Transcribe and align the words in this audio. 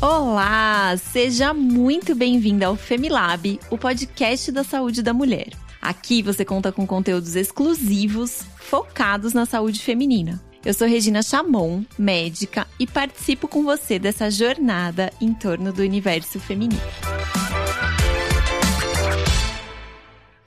Olá, 0.00 0.94
seja 0.98 1.54
muito 1.54 2.14
bem-vinda 2.14 2.66
ao 2.66 2.76
Femilab, 2.76 3.58
o 3.70 3.78
podcast 3.78 4.52
da 4.52 4.62
saúde 4.62 5.02
da 5.02 5.14
mulher. 5.14 5.48
Aqui 5.80 6.20
você 6.20 6.44
conta 6.44 6.70
com 6.70 6.86
conteúdos 6.86 7.34
exclusivos 7.34 8.42
focados 8.58 9.32
na 9.32 9.46
saúde 9.46 9.80
feminina. 9.80 10.44
Eu 10.62 10.74
sou 10.74 10.86
Regina 10.86 11.22
Chamon, 11.22 11.82
médica, 11.98 12.66
e 12.78 12.86
participo 12.86 13.48
com 13.48 13.64
você 13.64 13.98
dessa 13.98 14.30
jornada 14.30 15.10
em 15.18 15.32
torno 15.32 15.72
do 15.72 15.80
universo 15.80 16.38
feminino. 16.38 16.82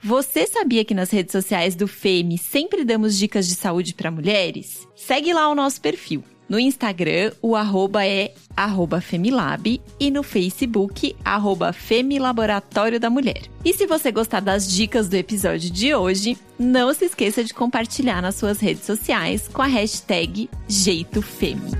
Você 0.00 0.46
sabia 0.46 0.84
que 0.84 0.94
nas 0.94 1.10
redes 1.10 1.32
sociais 1.32 1.74
do 1.74 1.88
FEME 1.88 2.38
sempre 2.38 2.84
damos 2.84 3.18
dicas 3.18 3.48
de 3.48 3.56
saúde 3.56 3.94
para 3.94 4.12
mulheres? 4.12 4.86
Segue 4.94 5.32
lá 5.32 5.48
o 5.48 5.56
nosso 5.56 5.80
perfil. 5.80 6.22
No 6.50 6.58
Instagram, 6.58 7.30
o 7.40 7.54
arroba 7.54 8.04
é 8.04 8.34
arroba 8.56 9.00
Femilab 9.00 9.80
e 10.00 10.10
no 10.10 10.24
Facebook, 10.24 11.14
arroba 11.24 11.72
Femilaboratório 11.72 12.98
da 12.98 13.08
Mulher. 13.08 13.42
E 13.64 13.72
se 13.72 13.86
você 13.86 14.10
gostar 14.10 14.40
das 14.40 14.68
dicas 14.68 15.08
do 15.08 15.14
episódio 15.14 15.70
de 15.70 15.94
hoje, 15.94 16.36
não 16.58 16.92
se 16.92 17.04
esqueça 17.04 17.44
de 17.44 17.54
compartilhar 17.54 18.20
nas 18.20 18.34
suas 18.34 18.58
redes 18.58 18.82
sociais 18.82 19.46
com 19.46 19.62
a 19.62 19.66
hashtag 19.68 20.50
JeitoFemi. 20.66 21.70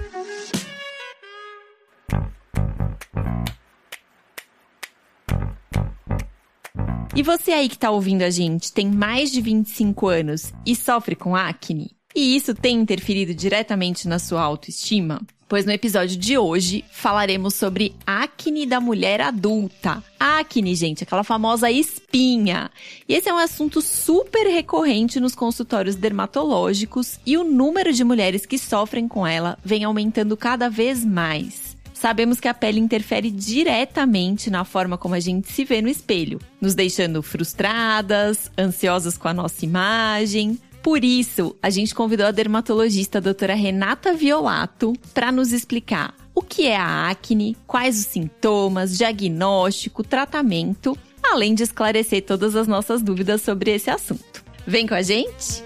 E 7.16 7.24
você 7.24 7.50
aí 7.50 7.68
que 7.68 7.74
está 7.74 7.90
ouvindo 7.90 8.22
a 8.22 8.30
gente 8.30 8.72
tem 8.72 8.88
mais 8.88 9.32
de 9.32 9.40
25 9.40 10.06
anos 10.06 10.52
e 10.64 10.76
sofre 10.76 11.16
com 11.16 11.34
acne? 11.34 11.90
E 12.14 12.36
isso 12.36 12.54
tem 12.54 12.76
interferido 12.76 13.34
diretamente 13.34 14.08
na 14.08 14.18
sua 14.18 14.42
autoestima? 14.42 15.20
Pois 15.48 15.66
no 15.66 15.72
episódio 15.72 16.16
de 16.16 16.38
hoje 16.38 16.84
falaremos 16.92 17.54
sobre 17.54 17.92
acne 18.06 18.64
da 18.64 18.80
mulher 18.80 19.20
adulta. 19.20 20.00
Acne, 20.18 20.76
gente, 20.76 21.02
aquela 21.02 21.24
famosa 21.24 21.68
espinha. 21.68 22.70
E 23.08 23.14
esse 23.14 23.28
é 23.28 23.34
um 23.34 23.38
assunto 23.38 23.82
super 23.82 24.46
recorrente 24.46 25.18
nos 25.18 25.34
consultórios 25.34 25.96
dermatológicos 25.96 27.18
e 27.26 27.36
o 27.36 27.42
número 27.42 27.92
de 27.92 28.04
mulheres 28.04 28.46
que 28.46 28.58
sofrem 28.58 29.08
com 29.08 29.26
ela 29.26 29.58
vem 29.64 29.82
aumentando 29.82 30.36
cada 30.36 30.70
vez 30.70 31.04
mais. 31.04 31.76
Sabemos 31.92 32.38
que 32.38 32.48
a 32.48 32.54
pele 32.54 32.78
interfere 32.78 33.28
diretamente 33.28 34.50
na 34.50 34.64
forma 34.64 34.96
como 34.96 35.16
a 35.16 35.20
gente 35.20 35.52
se 35.52 35.64
vê 35.64 35.82
no 35.82 35.88
espelho, 35.88 36.38
nos 36.60 36.74
deixando 36.74 37.22
frustradas, 37.22 38.50
ansiosas 38.56 39.18
com 39.18 39.28
a 39.28 39.34
nossa 39.34 39.64
imagem, 39.64 40.58
por 40.82 41.04
isso, 41.04 41.54
a 41.62 41.68
gente 41.68 41.94
convidou 41.94 42.26
a 42.26 42.30
dermatologista 42.30 43.18
a 43.18 43.20
doutora 43.20 43.54
Renata 43.54 44.14
Violato 44.14 44.94
para 45.12 45.30
nos 45.30 45.52
explicar 45.52 46.14
o 46.34 46.42
que 46.42 46.66
é 46.66 46.76
a 46.76 47.10
acne, 47.10 47.56
quais 47.66 47.98
os 47.98 48.06
sintomas, 48.06 48.96
diagnóstico, 48.96 50.02
tratamento, 50.02 50.96
além 51.22 51.54
de 51.54 51.62
esclarecer 51.62 52.24
todas 52.24 52.56
as 52.56 52.66
nossas 52.66 53.02
dúvidas 53.02 53.42
sobre 53.42 53.72
esse 53.72 53.90
assunto. 53.90 54.42
Vem 54.66 54.86
com 54.86 54.94
a 54.94 55.02
gente? 55.02 55.62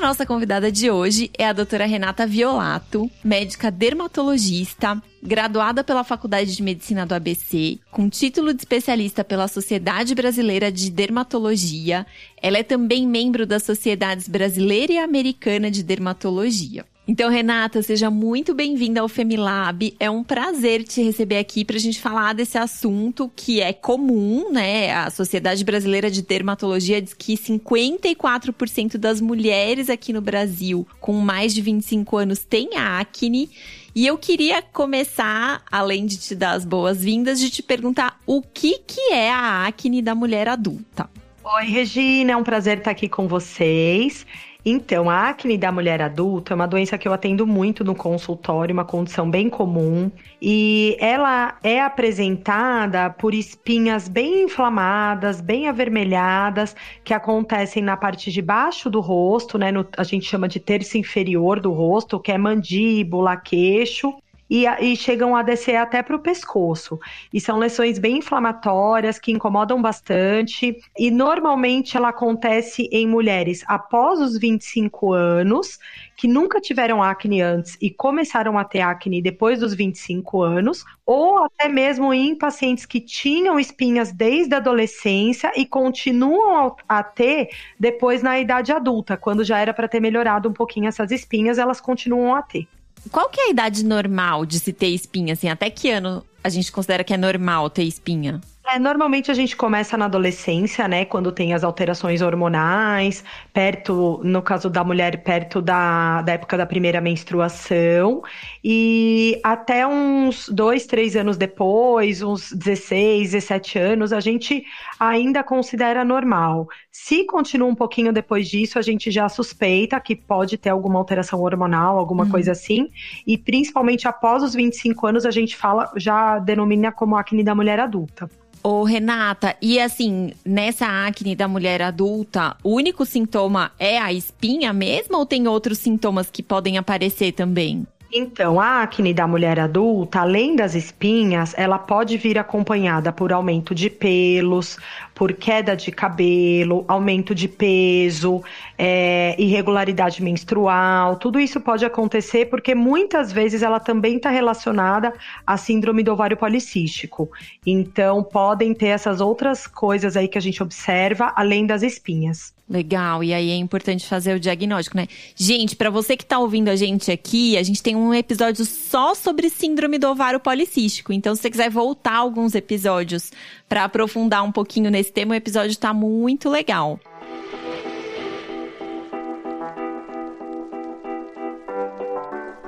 A 0.00 0.06
nossa 0.06 0.24
convidada 0.24 0.72
de 0.72 0.90
hoje 0.90 1.30
é 1.36 1.46
a 1.46 1.52
doutora 1.52 1.84
Renata 1.84 2.26
Violato, 2.26 3.10
médica 3.22 3.70
dermatologista, 3.70 5.00
graduada 5.22 5.84
pela 5.84 6.02
Faculdade 6.02 6.56
de 6.56 6.62
Medicina 6.62 7.04
do 7.04 7.14
ABC, 7.14 7.78
com 7.90 8.08
título 8.08 8.54
de 8.54 8.62
especialista 8.62 9.22
pela 9.22 9.46
Sociedade 9.46 10.14
Brasileira 10.14 10.72
de 10.72 10.90
Dermatologia. 10.90 12.06
Ela 12.42 12.56
é 12.56 12.62
também 12.62 13.06
membro 13.06 13.46
das 13.46 13.62
Sociedades 13.62 14.26
Brasileira 14.26 14.94
e 14.94 14.98
Americana 14.98 15.70
de 15.70 15.82
Dermatologia. 15.82 16.86
Então, 17.10 17.28
Renata, 17.28 17.82
seja 17.82 18.08
muito 18.08 18.54
bem-vinda 18.54 19.00
ao 19.00 19.08
Femilab. 19.08 19.92
É 19.98 20.08
um 20.08 20.22
prazer 20.22 20.84
te 20.84 21.02
receber 21.02 21.38
aqui 21.38 21.64
para 21.64 21.74
a 21.74 21.80
gente 21.80 22.00
falar 22.00 22.32
desse 22.34 22.56
assunto 22.56 23.28
que 23.34 23.60
é 23.60 23.72
comum, 23.72 24.52
né? 24.52 24.94
A 24.94 25.10
Sociedade 25.10 25.64
Brasileira 25.64 26.08
de 26.08 26.22
Dermatologia 26.22 27.02
diz 27.02 27.12
que 27.12 27.36
54% 27.36 28.96
das 28.96 29.20
mulheres 29.20 29.90
aqui 29.90 30.12
no 30.12 30.20
Brasil 30.20 30.86
com 31.00 31.14
mais 31.14 31.52
de 31.52 31.60
25 31.60 32.16
anos 32.16 32.44
têm 32.44 32.76
acne. 32.76 33.50
E 33.92 34.06
eu 34.06 34.16
queria 34.16 34.62
começar, 34.62 35.64
além 35.68 36.06
de 36.06 36.16
te 36.16 36.36
dar 36.36 36.52
as 36.52 36.64
boas-vindas, 36.64 37.40
de 37.40 37.50
te 37.50 37.60
perguntar 37.60 38.20
o 38.24 38.40
que, 38.40 38.78
que 38.86 39.12
é 39.12 39.32
a 39.32 39.66
acne 39.66 40.00
da 40.00 40.14
mulher 40.14 40.46
adulta. 40.46 41.10
Oi, 41.42 41.64
Regina, 41.64 42.32
é 42.32 42.36
um 42.36 42.44
prazer 42.44 42.78
estar 42.78 42.92
aqui 42.92 43.08
com 43.08 43.26
vocês. 43.26 44.24
Então, 44.64 45.08
a 45.08 45.28
acne 45.28 45.56
da 45.56 45.72
mulher 45.72 46.02
adulta 46.02 46.52
é 46.52 46.54
uma 46.54 46.66
doença 46.66 46.98
que 46.98 47.08
eu 47.08 47.12
atendo 47.12 47.46
muito 47.46 47.82
no 47.82 47.94
consultório, 47.94 48.72
uma 48.72 48.84
condição 48.84 49.30
bem 49.30 49.48
comum, 49.48 50.10
e 50.40 50.96
ela 51.00 51.56
é 51.62 51.80
apresentada 51.80 53.10
por 53.10 53.34
espinhas 53.34 54.08
bem 54.08 54.44
inflamadas, 54.44 55.40
bem 55.40 55.68
avermelhadas, 55.68 56.76
que 57.02 57.14
acontecem 57.14 57.82
na 57.82 57.96
parte 57.96 58.30
de 58.30 58.42
baixo 58.42 58.90
do 58.90 59.00
rosto, 59.00 59.56
né? 59.56 59.72
No, 59.72 59.86
a 59.96 60.04
gente 60.04 60.26
chama 60.26 60.46
de 60.48 60.60
terço 60.60 60.98
inferior 60.98 61.60
do 61.60 61.72
rosto, 61.72 62.20
que 62.20 62.32
é 62.32 62.38
mandíbula, 62.38 63.36
queixo, 63.36 64.14
e, 64.50 64.66
e 64.66 64.96
chegam 64.96 65.36
a 65.36 65.42
descer 65.42 65.76
até 65.76 66.02
para 66.02 66.16
o 66.16 66.18
pescoço. 66.18 66.98
E 67.32 67.40
são 67.40 67.56
lesões 67.56 67.98
bem 68.00 68.18
inflamatórias 68.18 69.18
que 69.18 69.30
incomodam 69.30 69.80
bastante. 69.80 70.76
E 70.98 71.10
normalmente 71.10 71.96
ela 71.96 72.08
acontece 72.08 72.88
em 72.90 73.06
mulheres 73.06 73.62
após 73.68 74.18
os 74.20 74.36
25 74.36 75.12
anos, 75.12 75.78
que 76.16 76.26
nunca 76.26 76.60
tiveram 76.60 77.00
acne 77.02 77.40
antes 77.40 77.78
e 77.80 77.88
começaram 77.90 78.58
a 78.58 78.64
ter 78.64 78.80
acne 78.80 79.22
depois 79.22 79.60
dos 79.60 79.72
25 79.72 80.42
anos, 80.42 80.84
ou 81.06 81.44
até 81.44 81.68
mesmo 81.68 82.12
em 82.12 82.34
pacientes 82.34 82.84
que 82.84 83.00
tinham 83.00 83.58
espinhas 83.58 84.12
desde 84.12 84.54
a 84.54 84.58
adolescência 84.58 85.52
e 85.56 85.64
continuam 85.64 86.74
a 86.88 87.02
ter 87.02 87.50
depois 87.78 88.22
na 88.22 88.40
idade 88.40 88.72
adulta, 88.72 89.16
quando 89.16 89.44
já 89.44 89.58
era 89.58 89.72
para 89.72 89.88
ter 89.88 90.00
melhorado 90.00 90.48
um 90.48 90.52
pouquinho 90.52 90.88
essas 90.88 91.10
espinhas, 91.12 91.58
elas 91.58 91.80
continuam 91.80 92.34
a 92.34 92.42
ter. 92.42 92.66
Qual 93.10 93.28
que 93.28 93.40
é 93.40 93.46
a 93.46 93.50
idade 93.50 93.84
normal 93.84 94.44
de 94.44 94.58
se 94.58 94.72
ter 94.72 94.88
espinha? 94.88 95.32
Assim, 95.32 95.48
até 95.48 95.70
que 95.70 95.90
ano 95.90 96.24
a 96.42 96.48
gente 96.48 96.70
considera 96.70 97.04
que 97.04 97.14
é 97.14 97.16
normal 97.16 97.70
ter 97.70 97.84
espinha? 97.84 98.40
É, 98.72 98.78
normalmente 98.78 99.32
a 99.32 99.34
gente 99.34 99.56
começa 99.56 99.96
na 99.96 100.04
adolescência, 100.04 100.86
né? 100.86 101.04
Quando 101.04 101.32
tem 101.32 101.54
as 101.54 101.64
alterações 101.64 102.22
hormonais, 102.22 103.24
perto, 103.52 104.20
no 104.22 104.40
caso 104.42 104.70
da 104.70 104.84
mulher, 104.84 105.24
perto 105.24 105.60
da, 105.60 106.22
da 106.22 106.34
época 106.34 106.56
da 106.56 106.64
primeira 106.64 107.00
menstruação. 107.00 108.22
E 108.62 109.40
até 109.42 109.84
uns 109.84 110.48
dois, 110.48 110.86
três 110.86 111.16
anos 111.16 111.36
depois, 111.36 112.22
uns 112.22 112.52
16, 112.52 113.32
17 113.32 113.76
anos, 113.76 114.12
a 114.12 114.20
gente 114.20 114.64
ainda 115.00 115.42
considera 115.42 116.04
normal. 116.04 116.68
Se 116.92 117.24
continua 117.24 117.68
um 117.68 117.74
pouquinho 117.74 118.12
depois 118.12 118.48
disso, 118.48 118.78
a 118.78 118.82
gente 118.82 119.10
já 119.10 119.28
suspeita 119.28 119.98
que 119.98 120.14
pode 120.14 120.56
ter 120.56 120.70
alguma 120.70 120.96
alteração 121.00 121.40
hormonal, 121.40 121.98
alguma 121.98 122.22
uhum. 122.22 122.30
coisa 122.30 122.52
assim. 122.52 122.88
E 123.26 123.36
principalmente 123.36 124.06
após 124.06 124.44
os 124.44 124.54
25 124.54 125.08
anos, 125.08 125.26
a 125.26 125.30
gente 125.32 125.56
fala, 125.56 125.90
já 125.96 126.38
denomina 126.38 126.92
como 126.92 127.16
acne 127.16 127.42
da 127.42 127.54
mulher 127.54 127.80
adulta. 127.80 128.30
Ô, 128.62 128.84
Renata, 128.84 129.56
e 129.62 129.80
assim, 129.80 130.32
nessa 130.44 131.06
acne 131.06 131.34
da 131.34 131.48
mulher 131.48 131.80
adulta, 131.80 132.56
o 132.62 132.74
único 132.74 133.06
sintoma 133.06 133.72
é 133.78 133.98
a 133.98 134.12
espinha 134.12 134.70
mesmo 134.70 135.16
ou 135.16 135.24
tem 135.24 135.48
outros 135.48 135.78
sintomas 135.78 136.28
que 136.30 136.42
podem 136.42 136.76
aparecer 136.76 137.32
também? 137.32 137.86
Então, 138.12 138.60
a 138.60 138.82
acne 138.82 139.14
da 139.14 139.24
mulher 139.24 139.60
adulta, 139.60 140.20
além 140.20 140.56
das 140.56 140.74
espinhas, 140.74 141.54
ela 141.56 141.78
pode 141.78 142.16
vir 142.16 142.38
acompanhada 142.38 143.12
por 143.12 143.32
aumento 143.32 143.72
de 143.72 143.88
pelos, 143.88 144.76
por 145.14 145.32
queda 145.32 145.76
de 145.76 145.92
cabelo, 145.92 146.84
aumento 146.88 147.32
de 147.32 147.46
peso, 147.46 148.42
é, 148.76 149.36
irregularidade 149.38 150.24
menstrual. 150.24 151.18
Tudo 151.18 151.38
isso 151.38 151.60
pode 151.60 151.84
acontecer 151.84 152.46
porque 152.46 152.74
muitas 152.74 153.30
vezes 153.30 153.62
ela 153.62 153.78
também 153.78 154.16
está 154.16 154.30
relacionada 154.30 155.14
à 155.46 155.56
síndrome 155.56 156.02
do 156.02 156.12
ovário 156.12 156.36
policístico. 156.36 157.30
Então, 157.64 158.24
podem 158.24 158.74
ter 158.74 158.88
essas 158.88 159.20
outras 159.20 159.68
coisas 159.68 160.16
aí 160.16 160.26
que 160.26 160.38
a 160.38 160.42
gente 160.42 160.60
observa, 160.60 161.32
além 161.36 161.64
das 161.64 161.82
espinhas. 161.82 162.52
Legal, 162.70 163.24
e 163.24 163.34
aí 163.34 163.50
é 163.50 163.56
importante 163.56 164.06
fazer 164.06 164.36
o 164.36 164.38
diagnóstico, 164.38 164.96
né? 164.96 165.08
Gente, 165.34 165.74
para 165.74 165.90
você 165.90 166.16
que 166.16 166.24
tá 166.24 166.38
ouvindo 166.38 166.68
a 166.68 166.76
gente 166.76 167.10
aqui, 167.10 167.58
a 167.58 167.64
gente 167.64 167.82
tem 167.82 167.96
um 167.96 168.14
episódio 168.14 168.64
só 168.64 169.12
sobre 169.12 169.50
síndrome 169.50 169.98
do 169.98 170.06
ovário 170.06 170.38
policístico. 170.38 171.12
Então, 171.12 171.34
se 171.34 171.42
você 171.42 171.50
quiser 171.50 171.68
voltar 171.68 172.14
alguns 172.14 172.54
episódios 172.54 173.32
para 173.68 173.82
aprofundar 173.82 174.44
um 174.44 174.52
pouquinho 174.52 174.88
nesse 174.88 175.10
tema, 175.10 175.32
o 175.32 175.34
episódio 175.34 175.76
tá 175.76 175.92
muito 175.92 176.48
legal. 176.48 177.00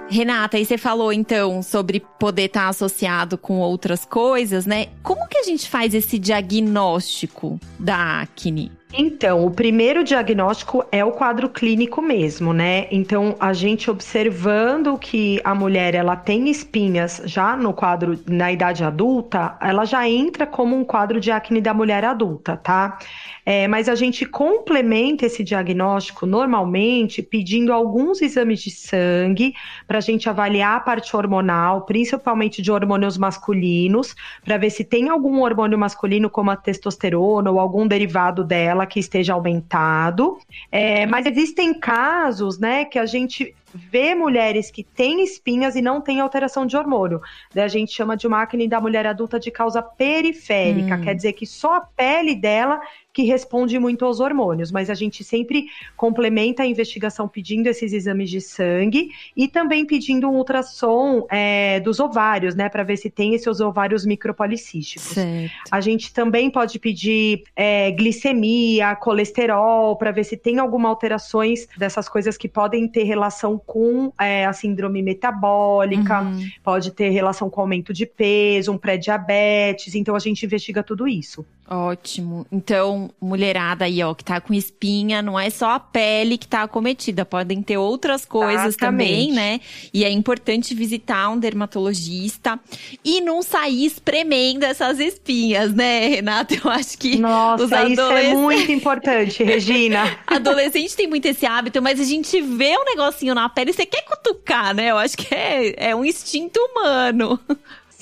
Renata, 0.08 0.56
aí 0.56 0.64
você 0.64 0.76
falou 0.76 1.12
então 1.12 1.62
sobre 1.62 2.00
poder 2.18 2.46
estar 2.46 2.64
tá 2.64 2.68
associado 2.70 3.38
com 3.38 3.60
outras 3.60 4.04
coisas, 4.04 4.66
né? 4.66 4.88
Como 5.00 5.28
que 5.28 5.38
a 5.38 5.44
gente 5.44 5.70
faz 5.70 5.94
esse 5.94 6.18
diagnóstico 6.18 7.60
da 7.78 8.20
acne? 8.20 8.81
Então, 8.94 9.46
o 9.46 9.50
primeiro 9.50 10.04
diagnóstico 10.04 10.84
é 10.92 11.02
o 11.02 11.12
quadro 11.12 11.48
clínico 11.48 12.02
mesmo, 12.02 12.52
né? 12.52 12.86
Então, 12.90 13.34
a 13.40 13.54
gente 13.54 13.90
observando 13.90 14.98
que 14.98 15.40
a 15.42 15.54
mulher 15.54 15.94
ela 15.94 16.14
tem 16.14 16.50
espinhas 16.50 17.22
já 17.24 17.56
no 17.56 17.72
quadro 17.72 18.18
na 18.26 18.52
idade 18.52 18.84
adulta, 18.84 19.56
ela 19.62 19.86
já 19.86 20.06
entra 20.06 20.46
como 20.46 20.76
um 20.76 20.84
quadro 20.84 21.20
de 21.20 21.30
acne 21.30 21.60
da 21.60 21.72
mulher 21.72 22.04
adulta, 22.04 22.54
tá? 22.54 22.98
É, 23.46 23.66
mas 23.66 23.88
a 23.88 23.94
gente 23.94 24.26
complementa 24.26 25.24
esse 25.26 25.42
diagnóstico 25.42 26.26
normalmente 26.26 27.22
pedindo 27.22 27.72
alguns 27.72 28.20
exames 28.20 28.60
de 28.60 28.70
sangue 28.70 29.54
para 29.86 29.98
a 29.98 30.00
gente 30.02 30.28
avaliar 30.28 30.76
a 30.76 30.80
parte 30.80 31.16
hormonal, 31.16 31.82
principalmente 31.82 32.60
de 32.60 32.70
hormônios 32.70 33.16
masculinos, 33.16 34.14
para 34.44 34.58
ver 34.58 34.70
se 34.70 34.84
tem 34.84 35.08
algum 35.08 35.40
hormônio 35.40 35.78
masculino, 35.78 36.28
como 36.28 36.50
a 36.50 36.56
testosterona 36.56 37.50
ou 37.50 37.58
algum 37.58 37.86
derivado 37.86 38.44
dela 38.44 38.81
que 38.86 39.00
esteja 39.00 39.34
aumentado. 39.34 40.38
É, 40.70 41.06
mas 41.06 41.26
existem 41.26 41.72
casos, 41.72 42.58
né, 42.58 42.84
que 42.84 42.98
a 42.98 43.06
gente 43.06 43.54
vê 43.74 44.14
mulheres 44.14 44.70
que 44.70 44.82
têm 44.82 45.22
espinhas 45.22 45.74
e 45.74 45.82
não 45.82 46.00
têm 46.00 46.20
alteração 46.20 46.66
de 46.66 46.76
hormônio. 46.76 47.20
Daí 47.54 47.64
a 47.64 47.68
gente 47.68 47.92
chama 47.92 48.16
de 48.16 48.26
uma 48.26 48.42
acne 48.42 48.68
da 48.68 48.80
mulher 48.80 49.06
adulta 49.06 49.40
de 49.40 49.50
causa 49.50 49.82
periférica, 49.82 50.96
hum. 50.96 51.00
quer 51.02 51.14
dizer 51.14 51.32
que 51.32 51.46
só 51.46 51.76
a 51.76 51.80
pele 51.80 52.34
dela 52.34 52.80
que 53.12 53.22
responde 53.22 53.78
muito 53.78 54.04
aos 54.04 54.20
hormônios, 54.20 54.72
mas 54.72 54.88
a 54.88 54.94
gente 54.94 55.22
sempre 55.22 55.66
complementa 55.96 56.62
a 56.62 56.66
investigação 56.66 57.28
pedindo 57.28 57.66
esses 57.66 57.92
exames 57.92 58.30
de 58.30 58.40
sangue 58.40 59.10
e 59.36 59.46
também 59.46 59.84
pedindo 59.84 60.28
um 60.28 60.36
ultrassom 60.36 61.26
é, 61.30 61.78
dos 61.80 62.00
ovários, 62.00 62.54
né, 62.54 62.68
para 62.68 62.82
ver 62.82 62.96
se 62.96 63.10
tem 63.10 63.34
esses 63.34 63.60
ovários 63.60 64.06
micropolicísticos. 64.06 65.12
Certo. 65.12 65.52
A 65.70 65.80
gente 65.80 66.12
também 66.12 66.50
pode 66.50 66.78
pedir 66.78 67.42
é, 67.54 67.90
glicemia, 67.90 68.96
colesterol, 68.96 69.96
para 69.96 70.10
ver 70.10 70.24
se 70.24 70.36
tem 70.36 70.58
alguma 70.58 70.88
alterações 70.88 71.66
dessas 71.76 72.08
coisas 72.08 72.36
que 72.36 72.48
podem 72.48 72.86
ter 72.88 73.02
relação 73.02 73.58
com 73.58 74.12
é, 74.18 74.46
a 74.46 74.52
síndrome 74.52 75.02
metabólica, 75.02 76.22
uhum. 76.22 76.48
pode 76.62 76.92
ter 76.92 77.10
relação 77.10 77.50
com 77.50 77.60
aumento 77.60 77.92
de 77.92 78.06
peso, 78.06 78.72
um 78.72 78.78
pré-diabetes, 78.78 79.94
então 79.94 80.14
a 80.14 80.18
gente 80.18 80.44
investiga 80.46 80.82
tudo 80.82 81.06
isso. 81.08 81.44
Ótimo. 81.68 82.44
Então, 82.52 83.10
mulherada 83.20 83.84
aí, 83.84 84.02
ó, 84.02 84.12
que 84.14 84.24
tá 84.24 84.40
com 84.40 84.52
espinha, 84.52 85.22
não 85.22 85.38
é 85.38 85.48
só 85.48 85.70
a 85.70 85.80
pele 85.80 86.36
que 86.36 86.46
tá 86.46 86.64
acometida, 86.64 87.24
podem 87.24 87.62
ter 87.62 87.78
outras 87.78 88.24
coisas 88.24 88.66
Exatamente. 88.66 89.08
também, 89.08 89.32
né? 89.32 89.60
E 89.94 90.04
é 90.04 90.10
importante 90.10 90.74
visitar 90.74 91.30
um 91.30 91.38
dermatologista 91.38 92.60
e 93.04 93.20
não 93.20 93.42
sair 93.42 93.86
espremendo 93.86 94.64
essas 94.64 94.98
espinhas, 94.98 95.72
né, 95.72 96.08
Renata? 96.08 96.54
Eu 96.62 96.70
acho 96.70 96.98
que 96.98 97.16
Nossa, 97.16 97.64
os 97.64 97.72
adolescentes... 97.72 98.04
isso 98.04 98.30
é 98.30 98.34
muito 98.34 98.72
importante, 98.72 99.42
Regina. 99.44 100.18
Adolescente 100.26 100.94
tem 100.96 101.06
muito 101.06 101.26
esse 101.26 101.46
hábito, 101.46 101.80
mas 101.80 101.98
a 101.98 102.04
gente 102.04 102.40
vê 102.40 102.76
um 102.76 102.84
negocinho 102.84 103.34
na 103.34 103.48
pele 103.48 103.70
e 103.70 103.72
você 103.72 103.86
quer 103.86 104.02
cutucar, 104.02 104.74
né? 104.74 104.90
Eu 104.90 104.98
acho 104.98 105.16
que 105.16 105.34
é, 105.34 105.90
é 105.90 105.96
um 105.96 106.04
instinto 106.04 106.58
humano. 106.60 107.40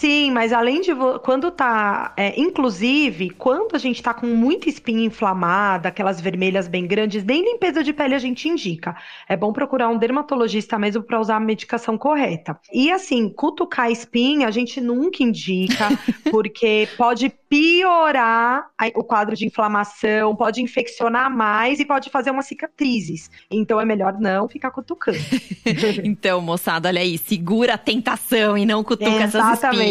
Sim, 0.00 0.30
mas 0.30 0.50
além 0.50 0.80
de 0.80 0.92
quando 1.22 1.50
tá, 1.50 2.14
é, 2.16 2.40
inclusive, 2.40 3.28
quando 3.28 3.76
a 3.76 3.78
gente 3.78 4.02
tá 4.02 4.14
com 4.14 4.28
muita 4.28 4.66
espinha 4.66 5.04
inflamada, 5.04 5.90
aquelas 5.90 6.18
vermelhas 6.18 6.66
bem 6.66 6.86
grandes, 6.86 7.22
nem 7.22 7.44
limpeza 7.44 7.84
de 7.84 7.92
pele 7.92 8.14
a 8.14 8.18
gente 8.18 8.48
indica. 8.48 8.96
É 9.28 9.36
bom 9.36 9.52
procurar 9.52 9.90
um 9.90 9.98
dermatologista 9.98 10.78
mesmo 10.78 11.02
para 11.02 11.20
usar 11.20 11.36
a 11.36 11.40
medicação 11.40 11.98
correta. 11.98 12.58
E 12.72 12.90
assim, 12.90 13.28
cutucar 13.28 13.86
a 13.86 13.90
espinha 13.90 14.48
a 14.48 14.50
gente 14.50 14.80
nunca 14.80 15.22
indica, 15.22 15.88
porque 16.32 16.88
pode 16.96 17.30
piorar 17.50 18.68
o 18.94 19.04
quadro 19.04 19.36
de 19.36 19.44
inflamação, 19.44 20.34
pode 20.34 20.62
infeccionar 20.62 21.28
mais 21.28 21.78
e 21.78 21.84
pode 21.84 22.08
fazer 22.08 22.30
umas 22.30 22.46
cicatrizes. 22.46 23.30
Então 23.50 23.78
é 23.78 23.84
melhor 23.84 24.18
não 24.18 24.48
ficar 24.48 24.70
cutucando. 24.70 25.18
então, 26.02 26.40
moçada, 26.40 26.88
olha 26.88 27.02
aí, 27.02 27.18
segura 27.18 27.74
a 27.74 27.78
tentação 27.78 28.56
e 28.56 28.64
não 28.64 28.82
cutuca 28.82 29.10
Exatamente. 29.10 29.36
essas 29.36 29.64
espinhas. 29.64 29.89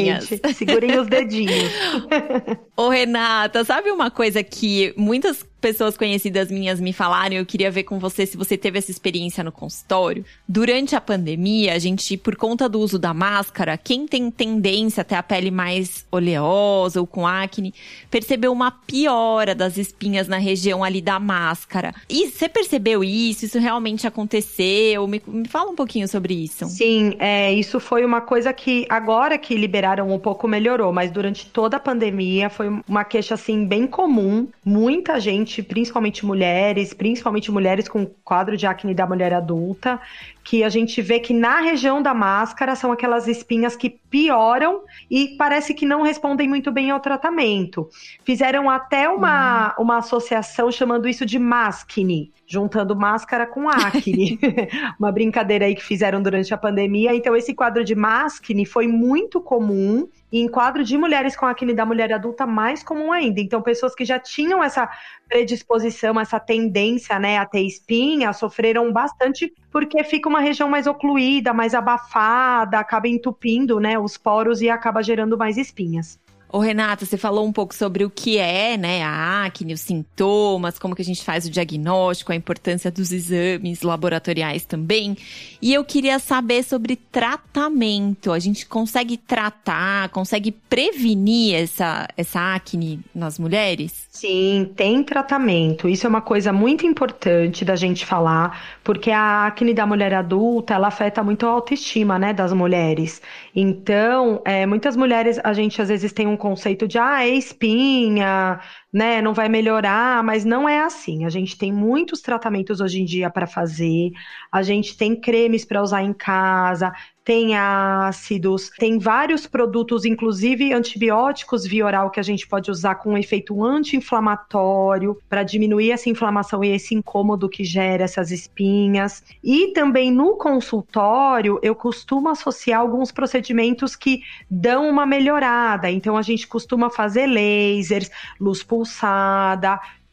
Segurem 0.53 0.99
os 0.99 1.07
dedinhos. 1.07 1.71
Ô, 2.75 2.89
Renata, 2.89 3.63
sabe 3.63 3.91
uma 3.91 4.09
coisa 4.11 4.43
que 4.43 4.93
muitas 4.97 5.45
pessoas 5.59 5.97
conhecidas 5.97 6.49
minhas 6.49 6.79
me 6.79 6.93
falaram, 6.93 7.35
eu 7.35 7.45
queria 7.45 7.69
ver 7.69 7.83
com 7.83 7.99
você 7.99 8.25
se 8.25 8.37
você 8.37 8.57
teve 8.57 8.77
essa 8.77 8.91
experiência 8.91 9.43
no 9.43 9.51
consultório. 9.51 10.25
Durante 10.47 10.95
a 10.95 11.01
pandemia, 11.01 11.73
a 11.73 11.79
gente, 11.79 12.17
por 12.17 12.35
conta 12.35 12.67
do 12.67 12.79
uso 12.79 12.97
da 12.97 13.13
máscara, 13.13 13.77
quem 13.77 14.07
tem 14.07 14.31
tendência 14.31 15.01
a 15.01 15.03
ter 15.03 15.15
a 15.15 15.23
pele 15.23 15.51
mais 15.51 16.05
oleosa 16.11 16.99
ou 16.99 17.07
com 17.07 17.27
acne, 17.27 17.73
percebeu 18.09 18.51
uma 18.51 18.71
piora 18.71 19.53
das 19.53 19.77
espinhas 19.77 20.27
na 20.27 20.37
região 20.37 20.83
ali 20.83 21.01
da 21.01 21.19
máscara. 21.19 21.93
E 22.09 22.29
você 22.29 22.47
percebeu 22.47 23.03
isso? 23.03 23.45
Isso 23.45 23.59
realmente 23.59 24.07
aconteceu? 24.07 25.07
Me, 25.07 25.21
me 25.27 25.47
fala 25.47 25.71
um 25.71 25.75
pouquinho 25.75 26.07
sobre 26.07 26.33
isso. 26.33 26.65
Sim, 26.65 27.15
é, 27.19 27.53
isso 27.53 27.79
foi 27.79 28.05
uma 28.05 28.21
coisa 28.21 28.53
que 28.53 28.85
agora 28.89 29.37
que 29.37 29.55
liberaram 29.55 30.11
um 30.13 30.19
pouco 30.19 30.47
melhorou, 30.47 30.91
mas 30.91 31.11
durante 31.11 31.45
toda 31.47 31.77
a 31.77 31.79
pandemia 31.79 32.49
foi 32.49 32.67
uma 32.87 33.03
queixa 33.03 33.33
assim 33.33 33.65
bem 33.65 33.87
comum. 33.87 34.47
Muita 34.63 35.19
gente, 35.19 35.48
principalmente 35.63 36.25
mulheres, 36.25 36.93
principalmente 36.93 37.51
mulheres 37.51 37.87
com 37.87 38.05
quadro 38.23 38.55
de 38.55 38.65
acne 38.67 38.93
da 38.93 39.05
mulher 39.05 39.33
adulta, 39.33 39.99
que 40.43 40.63
a 40.63 40.69
gente 40.69 41.01
vê 41.01 41.19
que 41.19 41.33
na 41.33 41.61
região 41.61 42.01
da 42.01 42.13
máscara 42.13 42.75
são 42.75 42.91
aquelas 42.91 43.27
espinhas 43.27 43.75
que 43.75 43.89
pioram 43.89 44.81
e 45.09 45.35
parece 45.37 45.73
que 45.73 45.85
não 45.85 46.01
respondem 46.01 46.47
muito 46.47 46.71
bem 46.71 46.89
ao 46.89 46.99
tratamento. 46.99 47.87
Fizeram 48.23 48.69
até 48.69 49.07
uma, 49.07 49.75
uhum. 49.77 49.83
uma 49.83 49.97
associação 49.97 50.71
chamando 50.71 51.07
isso 51.07 51.25
de 51.25 51.37
mascne, 51.37 52.31
juntando 52.47 52.95
máscara 52.95 53.45
com 53.45 53.69
acne. 53.69 54.39
uma 54.97 55.11
brincadeira 55.11 55.65
aí 55.65 55.75
que 55.75 55.83
fizeram 55.83 56.21
durante 56.21 56.53
a 56.53 56.57
pandemia. 56.57 57.13
Então, 57.13 57.35
esse 57.35 57.53
quadro 57.53 57.83
de 57.83 57.93
mascne 57.93 58.65
foi 58.65 58.87
muito 58.87 59.39
comum 59.39 60.07
e 60.31 60.39
em 60.41 60.47
quadro 60.47 60.83
de 60.83 60.97
mulheres 60.97 61.35
com 61.35 61.45
acne 61.45 61.73
da 61.73 61.85
mulher 61.85 62.11
adulta, 62.11 62.45
mais 62.45 62.83
comum 62.83 63.11
ainda. 63.11 63.39
Então, 63.39 63.61
pessoas 63.61 63.95
que 63.95 64.05
já 64.05 64.19
tinham 64.19 64.63
essa 64.63 64.89
predisposição, 65.27 66.19
essa 66.19 66.39
tendência 66.39 67.19
né, 67.19 67.37
a 67.37 67.45
ter 67.45 67.61
espinha, 67.61 68.33
sofreram 68.33 68.91
bastante 68.91 69.53
porque 69.71 70.03
fica 70.03 70.27
uma 70.27 70.39
região 70.39 70.69
mais 70.69 70.87
ocluída, 70.87 71.53
mais 71.53 71.73
abafada, 71.73 72.79
acaba 72.79 73.07
entupindo 73.07 73.79
né, 73.79 73.97
os 73.97 74.17
poros 74.17 74.61
e 74.61 74.69
acaba 74.69 75.03
gerando 75.03 75.37
mais 75.37 75.57
espinhas. 75.57 76.19
Ô, 76.51 76.57
Renata, 76.57 77.05
você 77.05 77.15
falou 77.15 77.45
um 77.45 77.51
pouco 77.51 77.75
sobre 77.75 78.03
o 78.03 78.09
que 78.09 78.39
é, 78.39 78.75
né, 78.75 79.03
a 79.03 79.45
acne, 79.45 79.71
os 79.71 79.81
sintomas, 79.81 80.79
como 80.79 80.95
que 80.95 81.01
a 81.03 81.05
gente 81.05 81.23
faz 81.23 81.45
o 81.45 81.49
diagnóstico, 81.51 82.31
a 82.31 82.35
importância 82.35 82.89
dos 82.89 83.11
exames 83.11 83.83
laboratoriais 83.83 84.65
também. 84.65 85.15
E 85.61 85.71
eu 85.71 85.85
queria 85.85 86.17
saber 86.17 86.63
sobre 86.63 86.95
tratamento. 86.95 88.31
A 88.31 88.39
gente 88.39 88.65
consegue 88.65 89.15
tratar, 89.15 90.09
consegue 90.09 90.51
prevenir 90.51 91.53
essa, 91.53 92.07
essa 92.17 92.55
acne 92.55 92.99
nas 93.13 93.37
mulheres? 93.37 94.07
Sim, 94.09 94.71
tem 94.75 95.03
tratamento. 95.03 95.87
Isso 95.87 96.07
é 96.07 96.09
uma 96.09 96.21
coisa 96.21 96.51
muito 96.51 96.83
importante 96.83 97.63
da 97.63 97.75
gente 97.75 98.07
falar, 98.07 98.79
porque 98.83 99.11
a 99.11 99.45
acne 99.45 99.71
da 99.71 99.85
mulher 99.85 100.15
adulta, 100.15 100.73
ela 100.73 100.87
afeta 100.87 101.23
muito 101.23 101.45
a 101.45 101.49
autoestima, 101.49 102.17
né, 102.17 102.33
das 102.33 102.51
mulheres. 102.53 103.21
Então, 103.55 104.41
é, 104.43 104.65
muitas 104.65 104.97
mulheres, 104.97 105.39
a 105.43 105.53
gente 105.53 105.79
às 105.79 105.89
vezes 105.89 106.11
tem 106.11 106.25
um 106.25 106.38
conceito 106.39 106.87
de, 106.87 106.97
ah, 106.97 107.23
é 107.23 107.29
espinha, 107.29 108.59
né, 108.91 109.21
não 109.21 109.33
vai 109.33 109.47
melhorar, 109.47 110.23
mas 110.23 110.43
não 110.43 110.67
é 110.67 110.79
assim. 110.79 111.25
A 111.25 111.29
gente 111.29 111.57
tem 111.57 111.71
muitos 111.71 112.21
tratamentos 112.21 112.81
hoje 112.81 113.01
em 113.01 113.05
dia 113.05 113.29
para 113.29 113.45
fazer, 113.45 114.11
a 114.51 114.61
gente 114.63 114.97
tem 114.97 115.15
cremes 115.15 115.63
para 115.63 115.81
usar 115.81 116.03
em 116.03 116.13
casa, 116.13 116.91
tem 117.29 117.55
ácidos, 117.55 118.71
tem 118.79 118.97
vários 118.97 119.45
produtos, 119.45 120.03
inclusive 120.03 120.73
antibióticos 120.73 121.63
via 121.63 121.85
oral 121.85 122.09
que 122.09 122.19
a 122.19 122.23
gente 122.23 122.47
pode 122.47 122.71
usar 122.71 122.95
com 122.95 123.11
um 123.11 123.17
efeito 123.19 123.63
anti-inflamatório 123.63 125.15
para 125.29 125.43
diminuir 125.43 125.91
essa 125.91 126.09
inflamação 126.09 126.63
e 126.63 126.69
esse 126.69 126.95
incômodo 126.95 127.47
que 127.47 127.63
gera 127.63 128.03
essas 128.03 128.31
espinhas. 128.31 129.23
E 129.43 129.73
também 129.73 130.11
no 130.11 130.37
consultório, 130.37 131.59
eu 131.61 131.75
costumo 131.75 132.29
associar 132.29 132.79
alguns 132.81 133.11
procedimentos 133.11 133.95
que 133.95 134.21
dão 134.49 134.89
uma 134.89 135.05
melhorada. 135.05 135.91
Então 135.91 136.17
a 136.17 136.23
gente 136.23 136.47
costuma 136.47 136.89
fazer 136.89 137.27
lasers, 137.27 138.09
luz 138.39 138.63
pulsada, 138.63 138.78